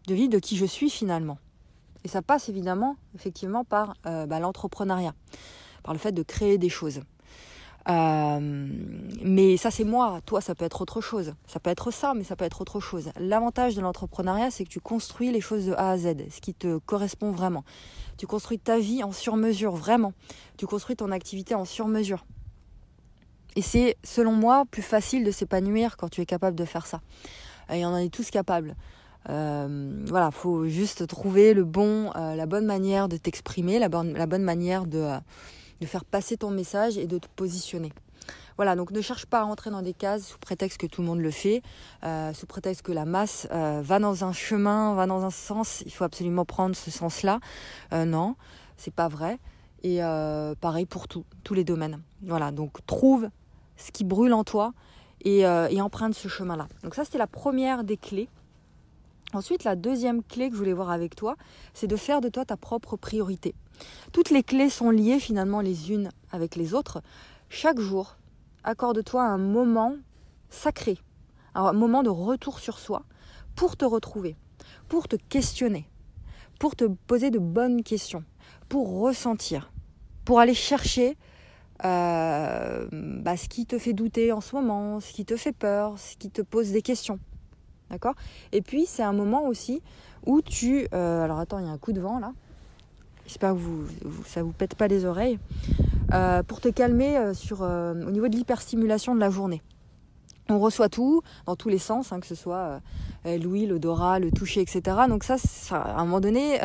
de 0.08 0.14
vivre 0.14 0.30
de 0.30 0.40
qui 0.40 0.58
je 0.58 0.66
suis 0.66 0.90
finalement. 0.90 1.38
Et 2.04 2.08
ça 2.08 2.22
passe 2.22 2.50
évidemment, 2.50 2.98
effectivement, 3.16 3.64
par 3.64 3.96
euh, 4.06 4.26
bah, 4.26 4.40
l'entrepreneuriat, 4.40 5.14
par 5.84 5.94
le 5.94 6.00
fait 6.00 6.12
de 6.12 6.24
créer 6.24 6.58
des 6.58 6.70
choses. 6.70 7.02
Euh, 7.90 8.68
mais 9.24 9.58
ça, 9.58 9.72
c'est 9.72 9.84
moi. 9.84 10.20
Toi, 10.26 10.42
ça 10.42 10.56
peut 10.56 10.66
être 10.66 10.82
autre 10.82 11.02
chose. 11.02 11.34
Ça 11.48 11.60
peut 11.60 11.70
être 11.70 11.92
ça, 11.92 12.14
mais 12.14 12.24
ça 12.24 12.36
peut 12.36 12.46
être 12.46 12.62
autre 12.62 12.80
chose. 12.80 13.12
L'avantage 13.20 13.76
de 13.76 13.82
l'entrepreneuriat, 13.82 14.52
c'est 14.52 14.64
que 14.64 14.70
tu 14.70 14.80
construis 14.80 15.32
les 15.32 15.42
choses 15.42 15.66
de 15.66 15.74
A 15.74 15.92
à 15.92 15.98
Z, 15.98 16.16
ce 16.30 16.42
qui 16.42 16.54
te 16.54 16.78
correspond 16.80 17.32
vraiment. 17.32 17.64
Tu 18.18 18.28
construis 18.28 18.60
ta 18.60 18.78
vie 18.78 19.04
en 19.04 19.12
sur-mesure, 19.12 19.76
vraiment. 19.76 20.14
Tu 20.58 20.68
construis 20.68 20.96
ton 20.96 21.12
activité 21.12 21.56
en 21.56 21.66
sur-mesure. 21.66 22.26
Et 23.56 23.62
c'est, 23.62 23.98
selon 24.04 24.32
moi, 24.32 24.66
plus 24.70 24.84
facile 24.84 25.24
de 25.24 25.32
s'épanouir 25.32 25.98
quand 25.98 26.10
tu 26.10 26.22
es 26.22 26.26
capable 26.26 26.56
de 26.56 26.66
faire 26.66 26.86
ça. 26.86 27.02
Et 27.72 27.86
on 27.86 27.90
en 27.90 27.98
est 27.98 28.14
tous 28.14 28.30
capables. 28.30 28.76
Euh, 29.30 30.04
voilà, 30.06 30.32
faut 30.32 30.68
juste 30.68 31.06
trouver 31.06 31.54
le 31.54 31.64
bon, 31.64 32.12
euh, 32.16 32.36
la 32.36 32.46
bonne 32.46 32.66
manière 32.66 33.08
de 33.08 33.18
t'exprimer, 33.18 33.78
la 33.78 33.88
la 33.88 34.26
bonne 34.26 34.44
manière 34.44 34.86
de 34.86 35.20
de 35.82 35.86
faire 35.86 36.06
passer 36.06 36.38
ton 36.38 36.52
message 36.52 36.98
et 36.98 37.08
de 37.08 37.18
te 37.18 37.28
positionner. 37.36 37.92
Voilà, 38.56 38.76
donc 38.76 38.92
ne 38.92 39.02
cherche 39.02 39.26
pas 39.26 39.40
à 39.40 39.44
rentrer 39.44 39.72
dans 39.72 39.82
des 39.82 39.94
cases 39.94 40.28
sous 40.28 40.38
prétexte 40.38 40.80
que 40.80 40.86
tout 40.86 41.02
le 41.02 41.08
monde 41.08 41.20
le 41.20 41.32
fait, 41.32 41.64
euh, 42.04 42.32
sous 42.34 42.46
prétexte 42.46 42.84
que 42.84 42.92
la 42.92 43.06
masse 43.06 43.48
euh, 43.52 43.82
va 43.84 43.98
dans 43.98 44.24
un 44.24 44.34
chemin, 44.34 44.94
va 44.94 45.08
dans 45.08 45.26
un 45.26 45.32
sens, 45.32 45.82
il 45.86 45.92
faut 45.92 46.04
absolument 46.04 46.46
prendre 46.46 46.76
ce 46.76 46.92
sens-là. 46.92 47.40
Euh, 47.92 48.06
non, 48.06 48.36
c'est 48.78 48.94
pas 48.94 49.08
vrai. 49.08 49.40
Et 49.84 50.02
pareil 50.62 50.86
pour 50.86 51.08
tout, 51.08 51.26
tous 51.44 51.56
les 51.56 51.64
domaines. 51.64 52.04
Voilà, 52.22 52.52
donc 52.52 52.86
trouve 52.86 53.30
ce 53.78 53.92
qui 53.92 54.04
brûle 54.04 54.32
en 54.32 54.44
toi 54.44 54.74
et, 55.26 55.40
et 55.40 55.82
emprunte 55.82 56.14
ce 56.14 56.28
chemin-là. 56.28 56.68
Donc 56.84 56.94
ça, 56.94 57.04
c'était 57.04 57.18
la 57.18 57.26
première 57.26 57.84
des 57.84 57.98
clés. 57.98 58.30
Ensuite, 59.34 59.64
la 59.64 59.76
deuxième 59.76 60.22
clé 60.22 60.50
que 60.50 60.54
je 60.54 60.60
voulais 60.60 60.74
voir 60.74 60.92
avec 60.92 61.16
toi, 61.16 61.36
c'est 61.74 61.88
de 61.88 61.96
faire 61.96 62.22
de 62.22 62.30
toi 62.30 62.46
ta 62.46 62.58
propre 62.58 62.96
priorité. 62.96 63.56
Toutes 64.12 64.30
les 64.30 64.44
clés 64.44 64.70
sont 64.70 64.92
liées 64.92 65.20
finalement 65.20 65.62
les 65.62 65.92
unes 65.92 66.12
avec 66.32 66.56
les 66.56 66.74
autres. 66.74 67.02
Chaque 67.50 67.80
jour, 67.80 68.18
accorde-toi 68.64 69.24
un 69.24 69.38
moment 69.38 69.96
sacré, 70.50 70.98
un 71.56 71.74
moment 71.74 72.04
de 72.04 72.10
retour 72.10 72.60
sur 72.60 72.80
soi 72.80 73.04
pour 73.56 73.78
te 73.78 73.86
retrouver, 73.86 74.36
pour 74.88 75.08
te 75.08 75.16
questionner, 75.16 75.88
pour 76.60 76.76
te 76.76 76.86
poser 76.86 77.32
de 77.32 77.40
bonnes 77.40 77.84
questions, 77.84 78.24
pour 78.70 79.00
ressentir, 79.00 79.72
pour 80.26 80.40
aller 80.40 80.54
chercher 80.54 81.18
euh, 81.84 82.88
bah, 82.92 83.38
ce 83.38 83.50
qui 83.50 83.66
te 83.66 83.80
fait 83.80 83.94
douter 83.94 84.32
en 84.32 84.42
ce 84.42 84.56
moment, 84.56 85.00
ce 85.00 85.12
qui 85.14 85.26
te 85.26 85.36
fait 85.36 85.52
peur, 85.52 85.98
ce 85.98 86.16
qui 86.16 86.30
te 86.30 86.42
pose 86.42 86.72
des 86.72 86.82
questions. 86.82 87.20
D'accord? 87.90 88.16
Et 88.52 88.62
puis, 88.62 88.86
c'est 88.86 89.04
un 89.04 89.14
moment 89.14 89.48
aussi 89.48 89.82
où 90.26 90.42
tu... 90.42 90.88
Euh, 90.94 91.24
alors, 91.24 91.40
attends, 91.40 91.60
il 91.60 91.66
y 91.66 91.70
a 91.70 91.72
un 91.72 91.78
coup 91.78 91.92
de 91.92 92.00
vent 92.00 92.20
là. 92.20 92.34
J'espère 93.32 93.54
que 93.54 93.60
vous, 93.60 93.86
ça 94.26 94.44
vous 94.44 94.52
pète 94.52 94.76
pas 94.76 94.90
les 94.90 95.06
oreilles. 95.06 95.40
Euh, 96.14 96.44
pour 96.44 96.60
te 96.60 96.68
calmer 96.68 97.16
euh, 97.16 97.34
euh, 97.62 98.06
au 98.06 98.12
niveau 98.12 98.28
de 98.28 98.36
l'hyperstimulation 98.36 99.16
de 99.16 99.22
la 99.22 99.30
journée. 99.30 99.62
On 100.50 100.60
reçoit 100.60 100.90
tout 100.90 101.22
dans 101.46 101.56
tous 101.56 101.70
les 101.70 101.78
sens, 101.78 102.12
hein, 102.12 102.20
que 102.20 102.28
ce 102.28 102.36
soit 102.36 102.82
l'ouïe, 103.24 103.68
l'odorat, 103.68 104.20
le 104.20 104.32
toucher, 104.32 104.60
etc. 104.60 104.98
Donc 105.08 105.24
ça, 105.24 105.38
à 105.72 106.02
un 106.02 106.04
moment 106.04 106.20
donné, 106.20 106.60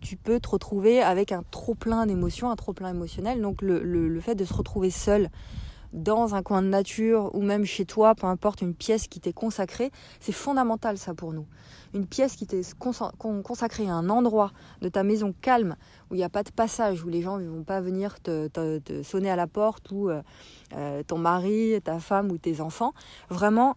tu 0.00 0.16
peux 0.16 0.38
te 0.38 0.48
retrouver 0.48 1.02
avec 1.02 1.32
un 1.32 1.42
trop 1.50 1.74
plein 1.74 2.06
d'émotions, 2.06 2.48
un 2.48 2.54
trop 2.54 2.72
plein 2.72 2.90
émotionnel. 2.90 3.42
Donc 3.42 3.60
le 3.60 4.20
fait 4.20 4.36
de 4.36 4.44
se 4.44 4.54
retrouver 4.54 4.90
seul 4.90 5.30
dans 5.92 6.34
un 6.34 6.42
coin 6.42 6.62
de 6.62 6.68
nature 6.68 7.34
ou 7.34 7.42
même 7.42 7.64
chez 7.64 7.84
toi, 7.84 8.14
peu 8.14 8.26
importe, 8.26 8.62
une 8.62 8.74
pièce 8.74 9.08
qui 9.08 9.20
t'est 9.20 9.32
consacrée, 9.32 9.90
c'est 10.20 10.32
fondamental 10.32 10.98
ça 10.98 11.14
pour 11.14 11.32
nous. 11.32 11.46
Une 11.94 12.06
pièce 12.06 12.36
qui 12.36 12.46
t'est 12.46 12.62
consacrée 12.78 13.88
à 13.88 13.94
un 13.94 14.08
endroit 14.08 14.52
de 14.80 14.88
ta 14.88 15.02
maison 15.02 15.34
calme, 15.40 15.76
où 16.10 16.14
il 16.14 16.18
n'y 16.18 16.24
a 16.24 16.28
pas 16.28 16.44
de 16.44 16.50
passage, 16.50 17.04
où 17.04 17.08
les 17.08 17.22
gens 17.22 17.38
ne 17.38 17.48
vont 17.48 17.64
pas 17.64 17.80
venir 17.80 18.20
te, 18.20 18.48
sonner 19.02 19.30
à 19.30 19.36
la 19.36 19.46
porte, 19.46 19.90
ou 19.90 20.08
euh, 20.08 20.22
euh, 20.76 21.02
ton 21.02 21.18
mari, 21.18 21.80
ta 21.82 21.98
femme 21.98 22.30
ou 22.30 22.38
tes 22.38 22.60
enfants. 22.60 22.94
Vraiment, 23.28 23.76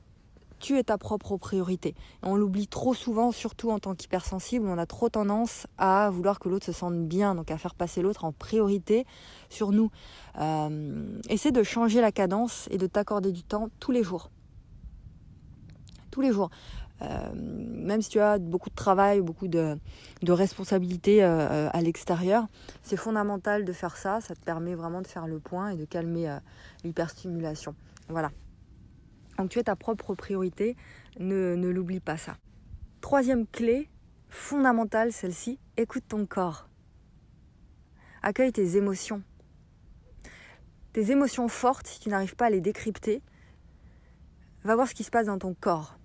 tu 0.63 0.77
es 0.77 0.83
ta 0.83 0.97
propre 0.97 1.35
priorité. 1.35 1.93
on 2.21 2.37
l'oublie 2.37 2.67
trop 2.67 2.93
souvent, 2.93 3.33
surtout 3.33 3.69
en 3.69 3.79
tant 3.79 3.95
qu'hypersensible, 3.95 4.65
on 4.65 4.77
a 4.77 4.85
trop 4.85 5.09
tendance 5.09 5.67
à 5.77 6.09
vouloir 6.09 6.39
que 6.39 6.47
l'autre 6.47 6.65
se 6.65 6.71
sente 6.71 7.05
bien, 7.05 7.35
donc 7.35 7.51
à 7.51 7.57
faire 7.57 7.75
passer 7.75 8.01
l'autre 8.01 8.23
en 8.23 8.31
priorité 8.31 9.05
sur 9.49 9.73
nous. 9.73 9.91
Euh, 10.39 11.19
essaie 11.27 11.51
de 11.51 11.63
changer 11.63 11.99
la 11.99 12.13
cadence 12.13 12.69
et 12.71 12.77
de 12.77 12.87
t'accorder 12.87 13.33
du 13.33 13.43
temps 13.43 13.67
tous 13.81 13.91
les 13.91 14.03
jours. 14.03 14.31
Tous 16.11 16.21
les 16.21 16.31
jours. 16.31 16.49
même 17.35 18.01
si 18.01 18.09
tu 18.09 18.21
as 18.21 18.39
beaucoup 18.39 18.69
de 18.69 18.75
travail, 18.75 19.19
beaucoup 19.19 19.49
de, 19.49 19.77
de 20.21 20.31
responsabilités 20.31 21.21
à 21.21 21.81
l'extérieur, 21.81 22.45
c'est 22.83 22.95
fondamental 22.95 23.65
de 23.65 23.73
faire 23.73 23.97
ça. 23.97 24.21
Ça 24.21 24.33
te 24.33 24.39
permet 24.39 24.75
vraiment 24.75 25.01
de 25.01 25.07
faire 25.07 25.27
le 25.27 25.39
point 25.39 25.71
et 25.71 25.75
de 25.75 25.83
calmer 25.83 26.37
l'hyperstimulation. 26.85 27.75
Voilà. 28.07 28.31
Donc 29.37 29.49
tu 29.49 29.59
es 29.59 29.63
ta 29.63 29.75
propre 29.75 30.15
priorité, 30.15 30.75
ne, 31.19 31.55
l'oublie 31.55 31.99
pas 31.99 32.17
ça. 32.17 32.37
Troisième 33.01 33.47
clé, 33.47 33.89
fondamentale 34.29 35.11
celle-ci, 35.11 35.59
écoute 35.77 36.03
ton 36.07 36.25
corps. 36.25 36.69
Accueille 38.21 38.51
tes 38.51 38.77
émotions. 38.77 39.21
Tes 40.93 41.11
émotions 41.11 41.47
fortes, 41.47 41.87
si 41.87 41.99
tu 41.99 42.09
n'arrives 42.09 42.35
pas 42.35 42.45
à 42.45 42.49
les 42.49 42.61
décrypter, 42.61 43.21
va 44.63 44.75
voir 44.75 44.87
ce 44.87 44.93
qui 44.93 45.03
se 45.03 45.11
passe 45.11 45.25
dans 45.25 45.39
ton 45.39 45.53
corps. 45.53 45.97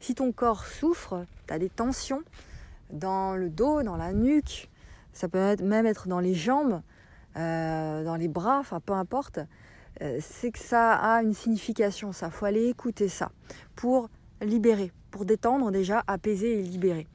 Si 0.00 0.14
ton 0.14 0.32
corps 0.32 0.66
souffre, 0.66 1.24
tu 1.46 1.54
as 1.54 1.58
des 1.58 1.70
tensions 1.70 2.22
dans 2.90 3.34
le 3.34 3.48
dos, 3.48 3.82
dans 3.82 3.96
la 3.96 4.12
nuque, 4.12 4.70
ça 5.12 5.28
peut 5.28 5.56
même 5.62 5.86
être 5.86 6.08
dans 6.08 6.20
les 6.20 6.34
jambes, 6.34 6.82
euh, 7.36 8.04
dans 8.04 8.16
les 8.16 8.28
bras, 8.28 8.58
enfin 8.58 8.80
peu 8.80 8.92
importe, 8.92 9.40
c'est 10.20 10.50
que 10.50 10.58
ça 10.58 10.94
a 10.94 11.22
une 11.22 11.34
signification, 11.34 12.12
ça. 12.12 12.30
faut 12.30 12.46
aller 12.46 12.66
écouter 12.68 13.08
ça 13.08 13.30
pour 13.76 14.08
libérer, 14.42 14.92
pour 15.10 15.24
détendre 15.24 15.70
déjà, 15.70 16.02
apaiser 16.06 16.58
et 16.58 16.62
libérer. 16.62 17.06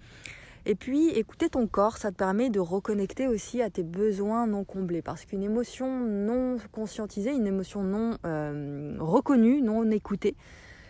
Et 0.66 0.76
puis, 0.76 1.10
écouter 1.10 1.50
ton 1.50 1.68
corps, 1.68 1.98
ça 1.98 2.12
te 2.12 2.18
permet 2.18 2.50
de 2.50 2.60
reconnecter 2.60 3.28
aussi 3.28 3.62
à 3.62 3.70
tes 3.70 3.84
besoins 3.84 4.46
non 4.46 4.64
comblés. 4.64 5.02
Parce 5.02 5.26
qu'une 5.26 5.42
émotion 5.42 6.06
non 6.06 6.58
conscientisée, 6.72 7.32
une 7.32 7.48
émotion 7.48 7.82
non 7.82 8.18
euh, 8.26 8.96
reconnue, 9.00 9.62
non 9.62 9.90
écoutée, 9.90 10.36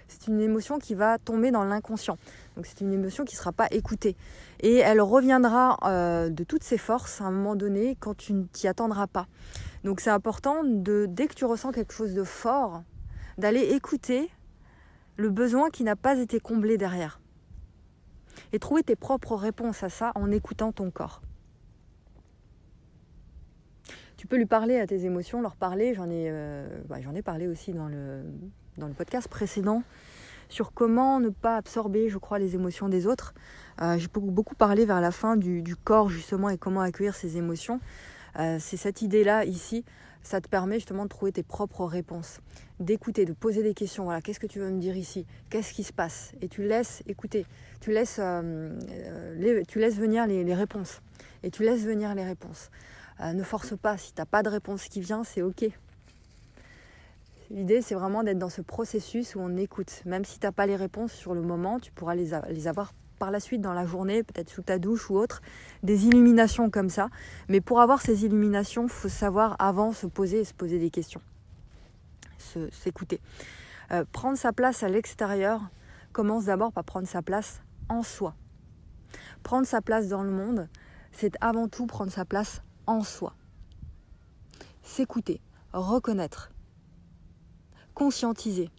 c'est 0.08 0.27
une 0.27 0.41
émotion 0.41 0.79
qui 0.79 0.96
va 0.96 1.19
tomber 1.19 1.51
dans 1.51 1.63
l'inconscient. 1.63 2.17
Donc 2.55 2.65
c'est 2.65 2.81
une 2.81 2.91
émotion 2.91 3.25
qui 3.25 3.36
ne 3.36 3.39
sera 3.39 3.51
pas 3.51 3.67
écoutée. 3.72 4.15
Et 4.60 4.77
elle 4.77 5.01
reviendra 5.01 5.77
euh, 5.86 6.29
de 6.29 6.43
toutes 6.43 6.63
ses 6.63 6.79
forces 6.79 7.22
à 7.22 7.25
un 7.25 7.31
moment 7.31 7.55
donné 7.55 7.96
quand 8.00 8.17
tu 8.17 8.34
ne 8.34 8.43
t'y 8.46 8.67
attendras 8.67 9.08
pas. 9.08 9.27
Donc 9.83 10.01
c'est 10.01 10.09
important 10.09 10.63
de, 10.63 11.05
dès 11.07 11.27
que 11.27 11.36
tu 11.36 11.45
ressens 11.45 11.71
quelque 11.71 11.93
chose 11.93 12.13
de 12.13 12.24
fort, 12.24 12.83
d'aller 13.38 13.62
écouter 13.74 14.29
le 15.17 15.29
besoin 15.29 15.69
qui 15.69 15.83
n'a 15.83 15.95
pas 15.95 16.17
été 16.17 16.39
comblé 16.39 16.77
derrière. 16.77 17.19
Et 18.53 18.59
trouver 18.59 18.83
tes 18.83 18.95
propres 18.95 19.36
réponses 19.36 19.83
à 19.83 19.89
ça 19.89 20.12
en 20.15 20.31
écoutant 20.31 20.71
ton 20.71 20.91
corps. 20.91 21.21
Tu 24.19 24.27
peux 24.27 24.36
lui 24.36 24.45
parler 24.45 24.77
à 24.77 24.86
tes 24.86 25.05
émotions, 25.05 25.41
leur 25.41 25.55
parler. 25.55 25.93
J'en 25.93 26.09
ai, 26.09 26.27
euh, 26.29 26.67
bah, 26.89 26.98
parlé 27.24 27.48
aussi 27.48 27.71
dans 27.71 27.88
le, 27.88 28.21
podcast 28.98 29.29
précédent 29.29 29.81
sur 30.50 30.74
comment 30.74 31.21
ne 31.21 31.29
pas 31.29 31.55
absorber, 31.55 32.09
je 32.09 32.17
crois, 32.17 32.38
les 32.38 32.53
émotions 32.55 32.89
des 32.89 33.07
autres. 33.07 33.33
Euh, 33.81 33.98
j'ai 33.98 34.09
beaucoup 34.12 34.55
parlé 34.55 34.86
vers 34.86 35.00
la 35.00 35.12
fin 35.12 35.38
du, 35.38 35.63
corps 35.83 36.09
justement 36.09 36.50
et 36.50 36.57
comment 36.57 36.81
accueillir 36.81 37.15
ses 37.15 37.38
émotions. 37.38 37.79
Euh, 38.38 38.57
c'est 38.59 38.77
cette 38.77 39.01
idée-là 39.01 39.45
ici, 39.45 39.83
ça 40.21 40.41
te 40.41 40.48
permet 40.48 40.75
justement 40.75 41.03
de 41.03 41.09
trouver 41.09 41.31
tes 41.31 41.43
propres 41.43 41.86
réponses, 41.86 42.39
d'écouter, 42.79 43.25
de 43.25 43.33
poser 43.33 43.63
des 43.63 43.74
questions. 43.74 44.03
Voilà, 44.03 44.21
qu'est-ce 44.21 44.39
que 44.39 44.48
tu 44.48 44.59
veux 44.59 44.69
me 44.69 44.79
dire 44.79 44.98
ici? 44.98 45.25
Qu'est-ce 45.50 45.74
qui 45.74 45.83
se 45.83 45.93
passe? 45.93 46.33
Et 46.41 46.48
tu 46.48 46.63
laisses 46.63 47.03
écouter, 47.07 47.45
tu 47.79 47.91
laisses, 47.91 48.19
euh, 48.19 48.77
tu 49.67 49.79
laisses 49.79 49.98
venir 49.98 50.27
les, 50.27 50.53
réponses. 50.53 51.01
Et 51.43 51.51
tu 51.51 51.63
laisses 51.63 51.83
venir 51.83 52.13
les 52.15 52.25
réponses. 52.25 52.69
ne 53.21 53.43
force 53.43 53.77
pas, 53.77 53.98
si 53.98 54.13
tu 54.13 54.21
n'as 54.21 54.25
pas 54.25 54.43
de 54.43 54.50
réponse 54.50 54.86
qui 54.88 55.01
vient, 55.01 55.24
c'est 55.24 55.41
ok. 55.41 55.65
L'idée, 57.50 57.81
c'est 57.81 57.95
vraiment 57.95 58.24
d'être 58.24 58.38
dans 58.38 58.50
ce 58.50 58.62
processus 58.62 59.36
où 59.36 59.39
on 59.39 59.57
écoute. 59.57 60.03
Même 60.05 60.24
si 60.24 60.38
tu 60.39 60.45
n'as 60.45 60.51
pas 60.51 60.67
les 60.67 60.75
réponses 60.75 61.13
sur 61.13 61.33
le 61.33 61.41
moment, 61.41 61.79
tu 61.79 61.91
pourras 61.91 62.13
les 62.13 62.67
avoir 62.67 62.93
par 63.19 63.29
la 63.31 63.39
suite 63.39 63.61
dans 63.61 63.73
la 63.73 63.85
journée, 63.85 64.23
peut-être 64.23 64.49
sous 64.49 64.63
ta 64.63 64.79
douche 64.79 65.09
ou 65.09 65.17
autre, 65.17 65.41
des 65.83 66.07
illuminations 66.07 66.69
comme 66.69 66.89
ça. 66.89 67.09
Mais 67.49 67.61
pour 67.61 67.81
avoir 67.81 68.01
ces 68.01 68.25
illuminations, 68.25 68.83
il 68.83 68.89
faut 68.89 69.09
savoir 69.09 69.55
avant 69.59 69.91
se 69.91 70.07
poser 70.07 70.39
et 70.39 70.45
se 70.45 70.53
poser 70.53 70.79
des 70.79 70.89
questions. 70.89 71.21
S'écouter. 72.71 73.21
Euh, 73.91 74.05
prendre 74.11 74.38
sa 74.38 74.53
place 74.53 74.81
à 74.81 74.89
l'extérieur 74.89 75.61
commence 76.13 76.45
d'abord 76.45 76.71
par 76.71 76.83
prendre 76.83 77.07
sa 77.07 77.21
place 77.21 77.61
en 77.89 78.01
soi. 78.01 78.35
Prendre 79.43 79.67
sa 79.67 79.81
place 79.81 80.07
dans 80.07 80.23
le 80.23 80.31
monde, 80.31 80.67
c'est 81.11 81.33
avant 81.41 81.67
tout 81.67 81.85
prendre 81.85 82.11
sa 82.11 82.25
place 82.25 82.61
en 82.88 83.01
soi. 83.01 83.35
S'écouter, 84.83 85.41
reconnaître, 85.73 86.51
conscientiser 87.93 88.69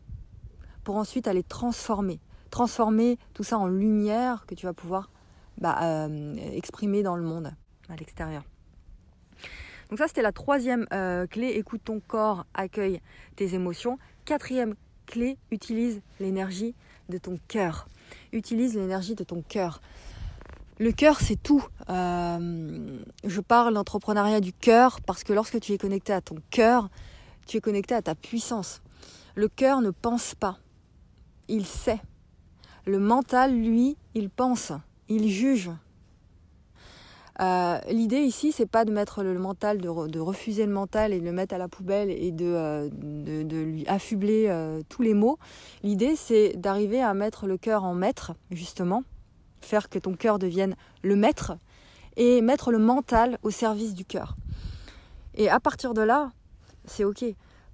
pour 0.82 0.96
ensuite 0.96 1.28
aller 1.28 1.42
transformer. 1.42 2.20
Transformer 2.50 3.18
tout 3.34 3.44
ça 3.44 3.58
en 3.58 3.66
lumière 3.66 4.44
que 4.46 4.54
tu 4.54 4.66
vas 4.66 4.72
pouvoir 4.72 5.10
bah, 5.58 5.78
euh, 5.82 6.36
exprimer 6.52 7.02
dans 7.02 7.16
le 7.16 7.22
monde, 7.22 7.52
à 7.88 7.96
l'extérieur. 7.96 8.42
Donc 9.90 9.98
ça, 9.98 10.06
c'était 10.06 10.22
la 10.22 10.32
troisième 10.32 10.86
euh, 10.92 11.26
clé. 11.26 11.48
Écoute 11.48 11.82
ton 11.84 12.00
corps, 12.00 12.46
accueille 12.54 13.00
tes 13.36 13.54
émotions. 13.54 13.98
Quatrième 14.24 14.74
clé, 15.06 15.36
utilise 15.50 16.00
l'énergie 16.20 16.74
de 17.08 17.18
ton 17.18 17.38
cœur. 17.48 17.88
Utilise 18.32 18.74
l'énergie 18.74 19.14
de 19.14 19.24
ton 19.24 19.42
cœur. 19.42 19.80
Le 20.78 20.92
cœur, 20.92 21.20
c'est 21.20 21.36
tout. 21.36 21.62
Euh, 21.90 22.98
je 23.24 23.40
parle 23.40 23.74
d'entrepreneuriat 23.74 24.40
du 24.40 24.52
cœur 24.52 25.00
parce 25.02 25.24
que 25.24 25.32
lorsque 25.32 25.60
tu 25.60 25.72
es 25.72 25.78
connecté 25.78 26.12
à 26.12 26.20
ton 26.20 26.36
cœur, 26.50 26.88
tu 27.46 27.58
es 27.58 27.60
connecté 27.60 27.94
à 27.94 28.00
ta 28.00 28.14
puissance. 28.14 28.80
Le 29.34 29.48
cœur 29.48 29.82
ne 29.82 29.90
pense 29.90 30.34
pas, 30.34 30.58
il 31.48 31.66
sait. 31.66 32.00
Le 32.86 32.98
mental, 32.98 33.54
lui, 33.54 33.96
il 34.14 34.30
pense, 34.30 34.72
il 35.08 35.28
juge. 35.28 35.70
Euh, 37.40 37.78
l'idée 37.88 38.20
ici, 38.20 38.52
c'est 38.52 38.66
pas 38.66 38.84
de 38.84 38.92
mettre 38.92 39.22
le 39.22 39.38
mental, 39.38 39.78
de, 39.78 40.18
refuser 40.18 40.66
le 40.66 40.72
mental 40.72 41.14
et 41.14 41.20
de 41.20 41.24
le 41.24 41.32
mettre 41.32 41.54
à 41.54 41.58
la 41.58 41.68
poubelle 41.68 42.10
et 42.10 42.32
de, 42.32 42.44
euh, 42.44 42.88
lui 43.42 43.86
affubler 43.86 44.46
euh, 44.48 44.82
tous 44.88 45.02
les 45.02 45.14
mots. 45.14 45.38
L'idée, 45.82 46.16
c'est 46.16 46.54
d'arriver 46.56 47.00
à 47.00 47.14
mettre 47.14 47.46
le 47.46 47.56
cœur 47.56 47.84
en 47.84 47.94
maître, 47.94 48.34
justement, 48.50 49.04
faire 49.62 49.88
que 49.88 49.98
ton 49.98 50.14
cœur 50.14 50.38
devienne 50.38 50.76
le 51.02 51.16
maître 51.16 51.56
et 52.16 52.42
mettre 52.42 52.72
le 52.72 52.78
mental 52.78 53.38
au 53.42 53.50
service 53.50 53.94
du 53.94 54.04
cœur. 54.04 54.34
Et 55.34 55.48
à 55.48 55.60
partir 55.60 55.94
de 55.94 56.02
là, 56.02 56.32
c'est 56.84 57.04
ok. 57.04 57.24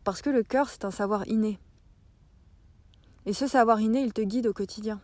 Parce 0.04 0.22
que 0.22 0.30
le 0.30 0.44
cœur, 0.44 0.68
c'est 0.68 0.84
un 0.84 0.92
savoir 0.92 1.26
inné. 1.26 1.58
Et 3.26 3.32
ce 3.32 3.48
savoir 3.48 3.80
inné, 3.80 4.02
il 4.02 4.12
te 4.12 4.20
guide 4.22 4.46
au 4.46 4.52
quotidien, 4.52 5.00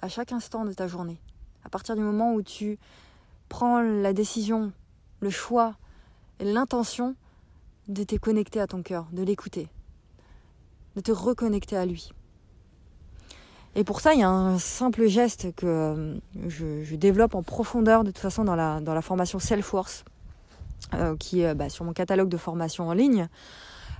à 0.00 0.08
chaque 0.08 0.32
instant 0.32 0.64
de 0.64 0.72
ta 0.72 0.88
journée. 0.88 1.18
À 1.64 1.68
partir 1.68 1.96
du 1.96 2.00
moment 2.00 2.32
où 2.32 2.40
tu 2.40 2.78
prends 3.50 3.82
la 3.82 4.14
décision, 4.14 4.72
le 5.20 5.28
choix 5.28 5.74
l'intention 6.40 7.14
de 7.88 8.04
te 8.04 8.16
connecter 8.16 8.60
à 8.60 8.66
ton 8.66 8.82
cœur, 8.82 9.06
de 9.12 9.22
l'écouter, 9.22 9.68
de 10.96 11.02
te 11.02 11.12
reconnecter 11.12 11.76
à 11.76 11.84
lui. 11.84 12.12
Et 13.74 13.84
pour 13.84 14.00
ça, 14.00 14.14
il 14.14 14.20
y 14.20 14.22
a 14.22 14.30
un 14.30 14.58
simple 14.58 15.06
geste 15.06 15.54
que 15.54 15.66
euh, 15.66 16.18
je, 16.46 16.94
développe 16.96 17.34
en 17.34 17.42
profondeur 17.42 18.02
de 18.02 18.10
toute 18.10 18.18
façon 18.18 18.44
dans 18.44 18.56
la, 18.56 18.80
dans 18.80 18.94
la 18.94 19.02
formation 19.02 19.38
Self-Force, 19.38 20.04
euh, 20.94 21.16
qui 21.16 21.42
est 21.42 21.54
bah, 21.54 21.68
sur 21.68 21.84
mon 21.84 21.92
catalogue 21.92 22.30
de 22.30 22.38
formation 22.38 22.88
en 22.88 22.92
ligne. 22.94 23.28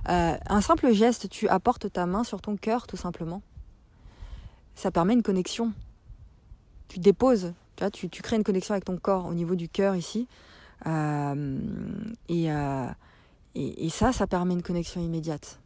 Euh, 0.07 0.35
un 0.47 0.61
simple 0.61 0.91
geste, 0.91 1.29
tu 1.29 1.47
apportes 1.47 1.91
ta 1.91 2.07
main 2.07 2.23
sur 2.23 2.41
ton 2.41 2.57
cœur 2.57 2.87
tout 2.87 2.97
simplement. 2.97 3.41
Ça 4.79 4.91
permet 4.91 5.13
une 5.13 5.23
connexion. 5.23 5.73
Tu 6.87 6.99
déposes, 6.99 7.51
tu, 7.91 8.07
tu, 8.07 8.21
crées 8.21 8.37
une 8.37 8.45
connexion 8.45 8.71
avec 8.71 8.85
ton 8.85 8.95
corps 8.95 9.25
au 9.25 9.33
niveau 9.33 9.55
du 9.55 9.67
cœur 9.67 9.93
ici. 9.97 10.25
Euh, 10.87 11.59
euh, 12.31 12.87
et, 13.55 13.85
et, 13.85 13.89
ça, 13.89 14.13
ça 14.13 14.25
permet 14.25 14.53
une 14.53 14.61
connexion 14.61 15.01
immédiate. 15.01 15.59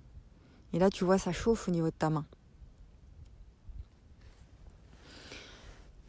Et 0.74 0.80
là, 0.80 0.90
tu 0.90 1.06
vois, 1.06 1.20
ça 1.20 1.32
chauffe 1.32 1.68
au 1.68 1.72
niveau 1.72 1.92
de 1.92 1.96
ta 1.96 2.10
main. 2.10 2.26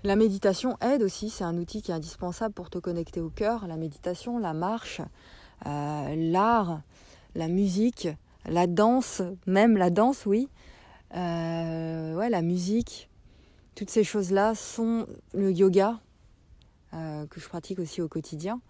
La 0.03 0.17
méditation 0.17 0.79
aide 0.81 1.03
aussi, 1.03 1.29
c'est 1.29 1.45
un 1.45 1.59
outil 1.59 1.83
qui 1.83 1.91
est 1.91 1.95
indispensable 1.95 2.55
pour 2.55 2.71
te 2.71 2.79
connecter 2.79 3.21
au 3.21 3.29
cœur. 3.29 3.67
La 3.67 3.77
méditation, 3.77 4.39
la 4.39 4.55
marche, 4.55 5.03
l'art, 5.67 6.81
la 7.35 7.49
musique, 7.49 8.09
la 8.47 8.67
danse, 8.67 9.21
même 9.47 9.77
la 9.77 9.91
danse, 9.91 10.25
oui. 10.25 10.49
Euh, 11.15 12.15
ouais, 12.15 12.29
la 12.29 12.43
musique, 12.43 13.09
toutes 13.75 13.91
ces 13.91 14.05
choses-là 14.05 14.55
sont 14.55 15.07
le 15.33 15.53
yoga 15.53 16.01
euh, 16.93 17.27
que 17.27 17.41
je 17.41 17.49
pratique 17.49 17.79
aussi 17.79 18.01
au 18.03 18.09
quotidien. 18.09 18.61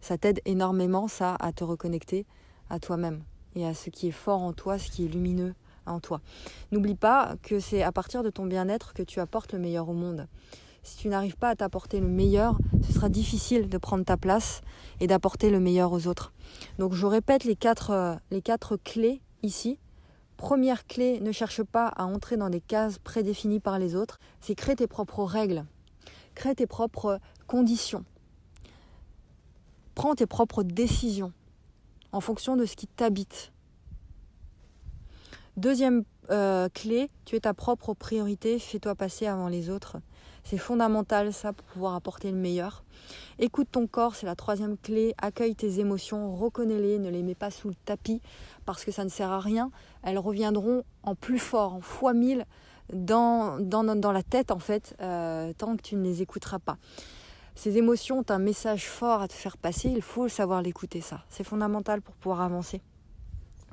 Ça 0.00 0.18
t'aide 0.18 0.40
énormément, 0.44 1.08
ça, 1.08 1.36
à 1.38 1.52
te 1.52 1.64
reconnecter 1.64 2.26
à 2.70 2.80
toi-même 2.80 3.22
et 3.54 3.66
à 3.66 3.74
ce 3.74 3.90
qui 3.90 4.08
est 4.08 4.12
fort 4.12 4.40
en 4.40 4.52
toi, 4.52 4.78
ce 4.78 4.90
qui 4.90 5.04
est 5.04 5.08
lumineux 5.08 5.54
en 5.86 6.00
toi. 6.00 6.20
N'oublie 6.70 6.94
pas 6.94 7.36
que 7.42 7.60
c'est 7.60 7.82
à 7.82 7.92
partir 7.92 8.22
de 8.22 8.30
ton 8.30 8.46
bien-être 8.46 8.94
que 8.94 9.02
tu 9.02 9.20
apportes 9.20 9.52
le 9.52 9.58
meilleur 9.58 9.88
au 9.88 9.94
monde 9.94 10.26
si 10.82 10.96
tu 10.96 11.08
n'arrives 11.08 11.36
pas 11.36 11.50
à 11.50 11.56
t'apporter 11.56 12.00
le 12.00 12.08
meilleur, 12.08 12.58
ce 12.86 12.92
sera 12.92 13.08
difficile 13.08 13.68
de 13.68 13.78
prendre 13.78 14.04
ta 14.04 14.16
place 14.16 14.62
et 15.00 15.06
d'apporter 15.06 15.50
le 15.50 15.60
meilleur 15.60 15.92
aux 15.92 16.06
autres. 16.06 16.32
Donc 16.78 16.92
je 16.92 17.06
répète 17.06 17.44
les 17.44 17.56
quatre, 17.56 17.90
euh, 17.90 18.14
les 18.30 18.42
quatre 18.42 18.76
clés 18.76 19.20
ici. 19.42 19.78
Première 20.42 20.88
clé, 20.88 21.20
ne 21.20 21.30
cherche 21.30 21.62
pas 21.62 21.86
à 21.86 22.02
entrer 22.02 22.36
dans 22.36 22.50
des 22.50 22.60
cases 22.60 22.98
prédéfinies 22.98 23.60
par 23.60 23.78
les 23.78 23.94
autres, 23.94 24.18
c'est 24.40 24.56
créer 24.56 24.74
tes 24.74 24.88
propres 24.88 25.22
règles, 25.22 25.64
créer 26.34 26.56
tes 26.56 26.66
propres 26.66 27.20
conditions, 27.46 28.04
prends 29.94 30.16
tes 30.16 30.26
propres 30.26 30.64
décisions 30.64 31.32
en 32.10 32.20
fonction 32.20 32.56
de 32.56 32.66
ce 32.66 32.74
qui 32.74 32.88
t'habite. 32.88 33.52
Deuxième 35.56 36.02
euh, 36.30 36.68
clé, 36.68 37.10
tu 37.24 37.36
es 37.36 37.40
ta 37.40 37.54
propre 37.54 37.94
priorité, 37.94 38.58
fais-toi 38.58 38.94
passer 38.94 39.26
avant 39.26 39.48
les 39.48 39.70
autres. 39.70 39.98
C'est 40.44 40.58
fondamental 40.58 41.32
ça 41.32 41.52
pour 41.52 41.64
pouvoir 41.66 41.94
apporter 41.94 42.30
le 42.30 42.36
meilleur. 42.36 42.84
Écoute 43.38 43.68
ton 43.70 43.86
corps, 43.86 44.14
c'est 44.14 44.26
la 44.26 44.34
troisième 44.34 44.76
clé. 44.76 45.14
Accueille 45.18 45.54
tes 45.54 45.78
émotions, 45.78 46.34
reconnais-les, 46.34 46.98
ne 46.98 47.10
les 47.10 47.22
mets 47.22 47.34
pas 47.34 47.50
sous 47.50 47.68
le 47.68 47.74
tapis 47.84 48.20
parce 48.64 48.84
que 48.84 48.90
ça 48.90 49.04
ne 49.04 49.08
sert 49.08 49.30
à 49.30 49.40
rien. 49.40 49.70
Elles 50.02 50.18
reviendront 50.18 50.82
en 51.04 51.14
plus 51.14 51.38
fort, 51.38 51.74
en 51.74 51.80
fois 51.80 52.12
mille 52.12 52.44
dans, 52.92 53.58
la 54.12 54.22
tête 54.22 54.50
en 54.50 54.58
fait, 54.58 54.96
euh, 55.00 55.52
tant 55.56 55.76
que 55.76 55.82
tu 55.82 55.96
ne 55.96 56.02
les 56.02 56.22
écouteras 56.22 56.58
pas. 56.58 56.76
Ces 57.54 57.76
émotions 57.76 58.20
ont 58.20 58.30
un 58.30 58.38
message 58.38 58.88
fort 58.88 59.20
à 59.20 59.28
te 59.28 59.34
faire 59.34 59.56
passer, 59.56 59.90
il 59.90 60.02
faut 60.02 60.28
savoir 60.28 60.62
l'écouter 60.62 61.00
ça. 61.00 61.22
C'est 61.28 61.44
fondamental 61.44 62.00
pour 62.00 62.14
pouvoir 62.14 62.40
avancer. 62.40 62.80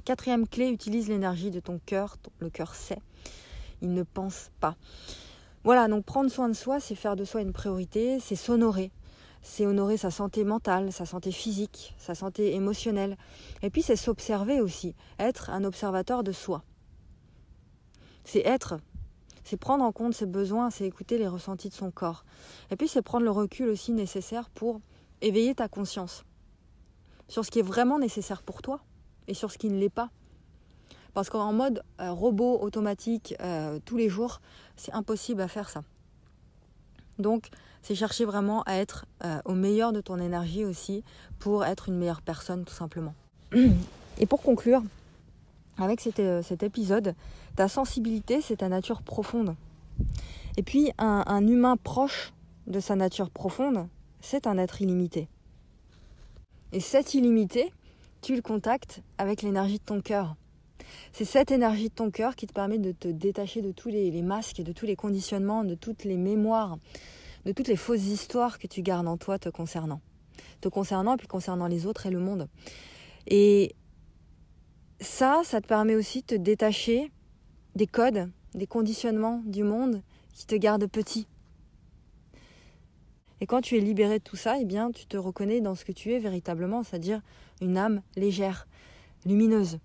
Quatrième 0.05 0.47
clé, 0.47 0.69
utilise 0.69 1.09
l'énergie 1.09 1.51
de 1.51 1.59
ton 1.59 1.79
cœur. 1.85 2.17
Le 2.39 2.49
cœur 2.49 2.75
sait, 2.75 3.01
il 3.81 3.93
ne 3.93 4.03
pense 4.03 4.51
pas. 4.59 4.75
Voilà, 5.63 5.87
donc 5.87 6.05
prendre 6.05 6.31
soin 6.31 6.47
de 6.47 6.53
soi, 6.53 6.79
c'est 6.79 6.95
faire 6.95 7.15
de 7.15 7.25
soi 7.25 7.41
une 7.41 7.53
priorité, 7.53 8.19
c'est 8.19 8.35
s'honorer. 8.35 8.91
C'est 9.41 9.65
honorer 9.65 9.97
sa 9.97 10.11
santé 10.11 10.43
mentale, 10.43 10.91
sa 10.91 11.05
santé 11.05 11.31
physique, 11.31 11.95
sa 11.97 12.15
santé 12.15 12.55
émotionnelle. 12.55 13.17
Et 13.61 13.69
puis 13.69 13.81
c'est 13.81 13.95
s'observer 13.95 14.61
aussi, 14.61 14.95
être 15.17 15.49
un 15.49 15.63
observateur 15.63 16.23
de 16.23 16.31
soi. 16.31 16.63
C'est 18.23 18.45
être, 18.45 18.79
c'est 19.43 19.57
prendre 19.57 19.83
en 19.83 19.91
compte 19.91 20.13
ses 20.13 20.25
besoins, 20.25 20.69
c'est 20.69 20.85
écouter 20.85 21.17
les 21.17 21.27
ressentis 21.27 21.69
de 21.69 21.73
son 21.73 21.91
corps. 21.91 22.25
Et 22.69 22.75
puis 22.75 22.87
c'est 22.87 23.01
prendre 23.01 23.23
le 23.23 23.31
recul 23.31 23.69
aussi 23.69 23.91
nécessaire 23.91 24.49
pour 24.49 24.81
éveiller 25.21 25.55
ta 25.55 25.67
conscience 25.67 26.25
sur 27.27 27.45
ce 27.45 27.51
qui 27.51 27.59
est 27.59 27.63
vraiment 27.63 27.99
nécessaire 27.99 28.43
pour 28.43 28.61
toi 28.61 28.81
et 29.29 29.33
sur 29.33 29.51
ce 29.51 29.57
qui 29.57 29.69
ne 29.69 29.79
l'est 29.79 29.89
pas. 29.89 30.09
Parce 31.13 31.29
qu'en 31.29 31.53
mode 31.53 31.83
euh, 32.01 32.11
robot 32.11 32.59
automatique 32.61 33.35
euh, 33.41 33.79
tous 33.85 33.97
les 33.97 34.09
jours, 34.09 34.41
c'est 34.75 34.91
impossible 34.93 35.41
à 35.41 35.47
faire 35.47 35.69
ça. 35.69 35.83
Donc, 37.17 37.49
c'est 37.81 37.95
chercher 37.95 38.25
vraiment 38.25 38.63
à 38.63 38.75
être 38.75 39.05
euh, 39.23 39.39
au 39.45 39.53
meilleur 39.53 39.93
de 39.93 40.01
ton 40.01 40.19
énergie 40.19 40.65
aussi 40.65 41.03
pour 41.39 41.63
être 41.65 41.89
une 41.89 41.97
meilleure 41.97 42.21
personne 42.21 42.65
tout 42.65 42.73
simplement. 42.73 43.13
Et 44.17 44.25
pour 44.25 44.41
conclure, 44.41 44.83
avec 45.77 46.01
cet, 46.01 46.19
épisode, 46.63 47.15
ta 47.55 47.67
sensibilité, 47.69 48.41
c'est 48.41 48.57
ta 48.57 48.67
nature 48.67 49.01
profonde. 49.01 49.55
Et 50.57 50.63
puis, 50.63 50.91
un 50.97 51.47
humain 51.47 51.77
proche 51.77 52.33
de 52.67 52.81
sa 52.81 52.95
nature 52.95 53.29
profonde, 53.29 53.87
c'est 54.19 54.45
un 54.45 54.57
être 54.57 54.81
illimité. 54.81 55.29
Et 56.73 56.81
cet 56.81 57.13
illimité, 57.13 57.71
tu 58.21 58.35
le 58.35 58.41
contactes 58.41 59.01
avec 59.17 59.41
l'énergie 59.41 59.79
de 59.79 59.83
ton 59.83 60.01
cœur. 60.01 60.35
C'est 61.13 61.25
cette 61.25 61.51
énergie 61.51 61.89
de 61.89 61.93
ton 61.93 62.11
cœur 62.11 62.35
qui 62.35 62.47
te 62.47 62.53
permet 62.53 62.77
de 62.77 62.91
te 62.91 63.07
détacher 63.07 63.61
de 63.61 63.71
tous 63.71 63.89
les, 63.89 64.21
masques, 64.21 64.61
de 64.61 64.71
tous 64.71 64.85
les 64.85 64.95
conditionnements, 64.95 65.63
de 65.63 65.75
toutes 65.75 66.03
les 66.03 66.17
mémoires, 66.17 66.77
de 67.45 67.51
toutes 67.51 67.67
les 67.67 67.75
fausses 67.75 68.05
histoires 68.05 68.59
que 68.59 68.67
tu 68.67 68.81
gardes 68.81 69.07
en 69.07 69.17
toi 69.17 69.39
te 69.39 69.49
concernant. 69.49 70.01
Te 70.61 70.69
concernant 70.69 71.13
et 71.13 71.17
puis 71.17 71.27
concernant 71.27 71.67
les 71.67 71.85
autres 71.85 72.05
et 72.05 72.09
le 72.09 72.19
monde. 72.19 72.47
Et 73.27 73.75
ça, 74.99 75.41
ça 75.43 75.61
te 75.61 75.67
permet 75.67 75.95
aussi 75.95 76.21
de 76.21 76.27
te 76.27 76.35
détacher 76.35 77.11
des 77.75 77.87
codes, 77.87 78.29
des 78.53 78.67
conditionnements 78.67 79.41
du 79.45 79.63
monde 79.63 80.01
qui 80.33 80.45
te 80.45 80.55
gardent 80.55 80.87
petit. 80.87 81.27
Et 83.41 83.45
quand 83.45 83.61
tu 83.61 83.77
es 83.77 83.79
libéré 83.79 84.19
de 84.19 84.23
tout 84.23 84.35
ça, 84.35 84.57
eh 84.59 84.65
bien, 84.65 84.91
tu 84.91 85.05
te 85.05 85.15
reconnais 85.15 85.61
dans 85.61 85.75
ce 85.75 85.85
que 85.85 85.93
tu 85.93 86.11
es 86.11 86.19
véritablement, 86.19 86.83
c'est-à-dire 86.83 87.21
une 87.61 87.77
âme 87.77 88.01
légère, 88.15 88.67
lumineuse, 89.25 89.79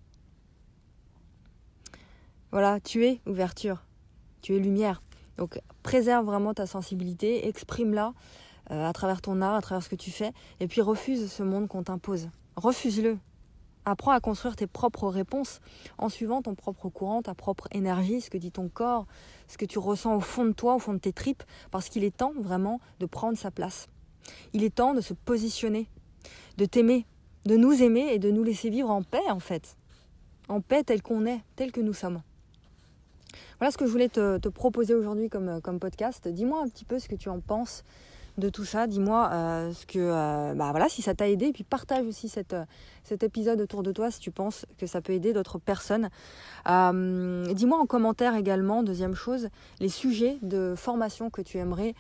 voilà, 2.54 2.78
tu 2.78 3.04
es 3.04 3.21
ouverture, 3.26 3.82
tu 4.41 4.54
es 4.54 4.60
lumière. 4.60 5.02
Donc 5.39 5.60
préserve 5.82 6.25
vraiment 6.25 6.54
ta 6.54 6.69
sensibilité, 6.69 7.49
exprime-la 7.49 8.15
euh, 8.71 8.89
à 8.89 8.93
travers 8.93 9.21
ton 9.21 9.43
art, 9.43 9.56
à 9.56 9.60
travers 9.60 9.82
ce 9.82 9.89
que 9.89 9.97
tu 9.97 10.13
fais, 10.13 10.32
et 10.60 10.69
puis 10.69 10.80
refuse 10.80 11.32
ce 11.32 11.43
monde 11.43 11.67
qu'on 11.67 11.82
t'impose. 11.82 12.28
Refuse-le. 12.54 13.19
Apprends 13.84 14.13
à 14.13 14.21
construire 14.21 14.54
tes 14.54 14.69
propres 14.69 15.08
réponses 15.08 15.60
en 15.99 16.08
suivant 16.08 16.43
ton 16.43 16.54
propre 16.54 16.89
courant, 16.89 17.23
ta 17.23 17.34
propre 17.34 17.67
énergie, 17.73 18.21
ce 18.21 18.30
que 18.30 18.39
dit 18.39 18.52
ton 18.52 18.69
corps, 18.69 19.08
ce 19.49 19.58
que 19.58 19.65
tu 19.65 19.80
ressens 19.80 20.15
au 20.15 20.21
fond 20.21 20.45
de 20.45 20.52
toi, 20.52 20.76
au 20.76 20.78
fond 20.78 20.95
de 20.95 20.99
tes 20.99 21.13
tripes, 21.13 21.43
parce 21.73 21.89
qu'il 21.89 22.04
est 22.04 22.17
temps 22.17 22.34
vraiment 22.39 22.78
de 23.00 23.06
prendre 23.06 23.37
sa 23.37 23.50
place. 23.50 23.89
Il 24.52 24.63
est 24.63 24.76
temps 24.76 24.95
de 24.95 25.00
se 25.00 25.13
positionner, 25.13 25.89
de 26.56 26.67
t'aimer, 26.67 27.04
de 27.47 27.57
nous 27.57 27.83
aimer 27.83 28.09
et 28.13 28.19
de 28.19 28.30
nous 28.30 28.45
laisser 28.45 28.71
vivre 28.71 28.91
en 28.91 29.02
paix 29.02 29.30
en 29.30 29.41
fait. 29.41 29.76
En 30.49 30.61
paix 30.61 30.83
tel 30.85 31.02
qu'on 31.02 31.26
est, 31.26 31.41
tel 31.57 31.73
que 31.73 31.80
nous 31.80 31.95
sommes. 31.95 32.21
Voilà 33.59 33.71
ce 33.71 33.78
que 33.78 33.87
je 33.87 33.91
voulais 33.91 34.09
te, 34.09 34.49
proposer 34.49 34.95
aujourd'hui 34.95 35.28
comme, 35.28 35.49
euh, 35.49 35.61
comme 35.61 35.78
podcast. 35.78 36.28
Dis-moi 36.28 36.63
un 36.63 36.69
petit 36.69 36.85
peu 36.85 36.99
ce 36.99 37.09
que 37.09 37.15
tu 37.15 37.28
en 37.28 37.41
penses 37.41 37.85
de 38.37 38.49
tout 38.49 38.65
ça. 38.65 38.87
Dis-moi 38.87 39.30
euh, 39.33 39.73
ce 39.73 39.87
que, 39.87 39.99
euh, 39.99 40.54
bah 40.54 40.73
si 40.89 41.02
ça 41.02 41.15
t'a 41.15 41.28
aidé. 41.28 41.47
Et 41.47 41.52
puis 41.52 41.65
partage 41.65 42.04
aussi 42.07 42.28
cette, 42.28 42.57
cet 43.04 43.23
épisode 43.23 43.61
autour 43.61 43.83
de 43.83 43.93
toi 43.93 44.11
si 44.11 44.21
tu 44.21 44.30
penses 44.30 44.67
que 44.76 44.87
ça 44.87 45.00
peut 45.00 45.13
aider 45.13 45.33
d'autres 45.33 45.59
personnes. 45.59 46.11
Dis-moi 46.67 47.78
en 47.78 47.87
commentaire 47.87 48.35
également, 48.35 48.83
deuxième 48.83 49.15
chose, 49.15 49.49
les 49.80 49.89
sujets 49.89 50.39
de 50.43 50.75
formation 50.76 51.30
que 51.30 51.43
tu 51.43 51.59
aimerais 51.59 51.95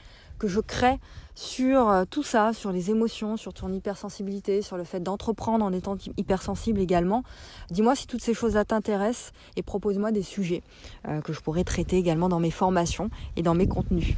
je 0.48 0.60
crée 0.60 0.98
sur 1.34 1.88
euh, 1.88 2.04
tout 2.08 2.22
ça, 2.22 2.52
sur 2.52 2.70
les 2.70 2.90
émotions, 2.90 3.36
sur 3.36 3.52
ton 3.52 3.72
hypersensibilité, 3.72 4.62
sur 4.62 4.76
le 4.76 4.84
fait 4.84 5.00
d'entreprendre 5.00 5.64
en 5.64 5.72
étant 5.72 5.96
hypersensible 6.16 6.80
également. 6.80 7.22
Dis-moi 7.70 7.96
si 7.96 8.06
toutes 8.06 8.22
ces 8.22 8.34
choses-là 8.34 8.64
t'intéressent 8.64 9.32
et 9.56 9.62
propose-moi 9.62 10.12
des 10.12 10.22
sujets 10.22 10.62
euh, 11.08 11.20
que 11.20 11.32
je 11.32 11.40
pourrais 11.40 11.64
traiter 11.64 11.96
également 11.96 12.28
dans 12.28 12.40
mes 12.40 12.50
formations 12.50 13.10
et 13.36 13.42
dans 13.42 13.54
mes 13.54 13.66
contenus. 13.66 14.14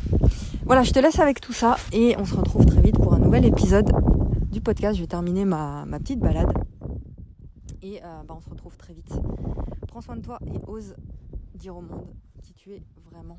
Voilà, 0.65 0.83
je 0.83 0.93
te 0.93 0.99
laisse 0.99 1.19
avec 1.19 1.41
tout 1.41 1.53
ça 1.53 1.77
et 1.93 2.17
on 2.19 2.25
se 2.25 2.35
retrouve 2.35 2.67
très 2.67 2.83
vite 2.83 2.97
pour 2.97 3.15
un 3.15 3.19
nouvel 3.19 3.45
épisode 3.45 3.91
du 4.51 4.61
podcast. 4.61 4.97
Je 4.97 5.01
vais 5.01 5.07
terminer 5.07 5.45
ma, 5.45 5.87
petite 5.99 6.21
balade 6.21 6.53
et 7.83 8.03
euh, 8.03 8.23
bah, 8.27 8.35
on 8.37 8.41
se 8.41 8.51
retrouve 8.51 8.77
très 8.77 8.93
vite. 8.93 9.13
Prends 9.89 10.01
soin 10.03 10.17
de 10.17 10.23
toi 10.23 10.39
et 10.47 10.59
ose 10.67 10.95
dire 11.55 11.77
au 11.77 11.81
monde 11.81 12.07
qui 12.43 12.53
tu 12.53 12.73
es 12.73 12.83
vraiment. 13.11 13.39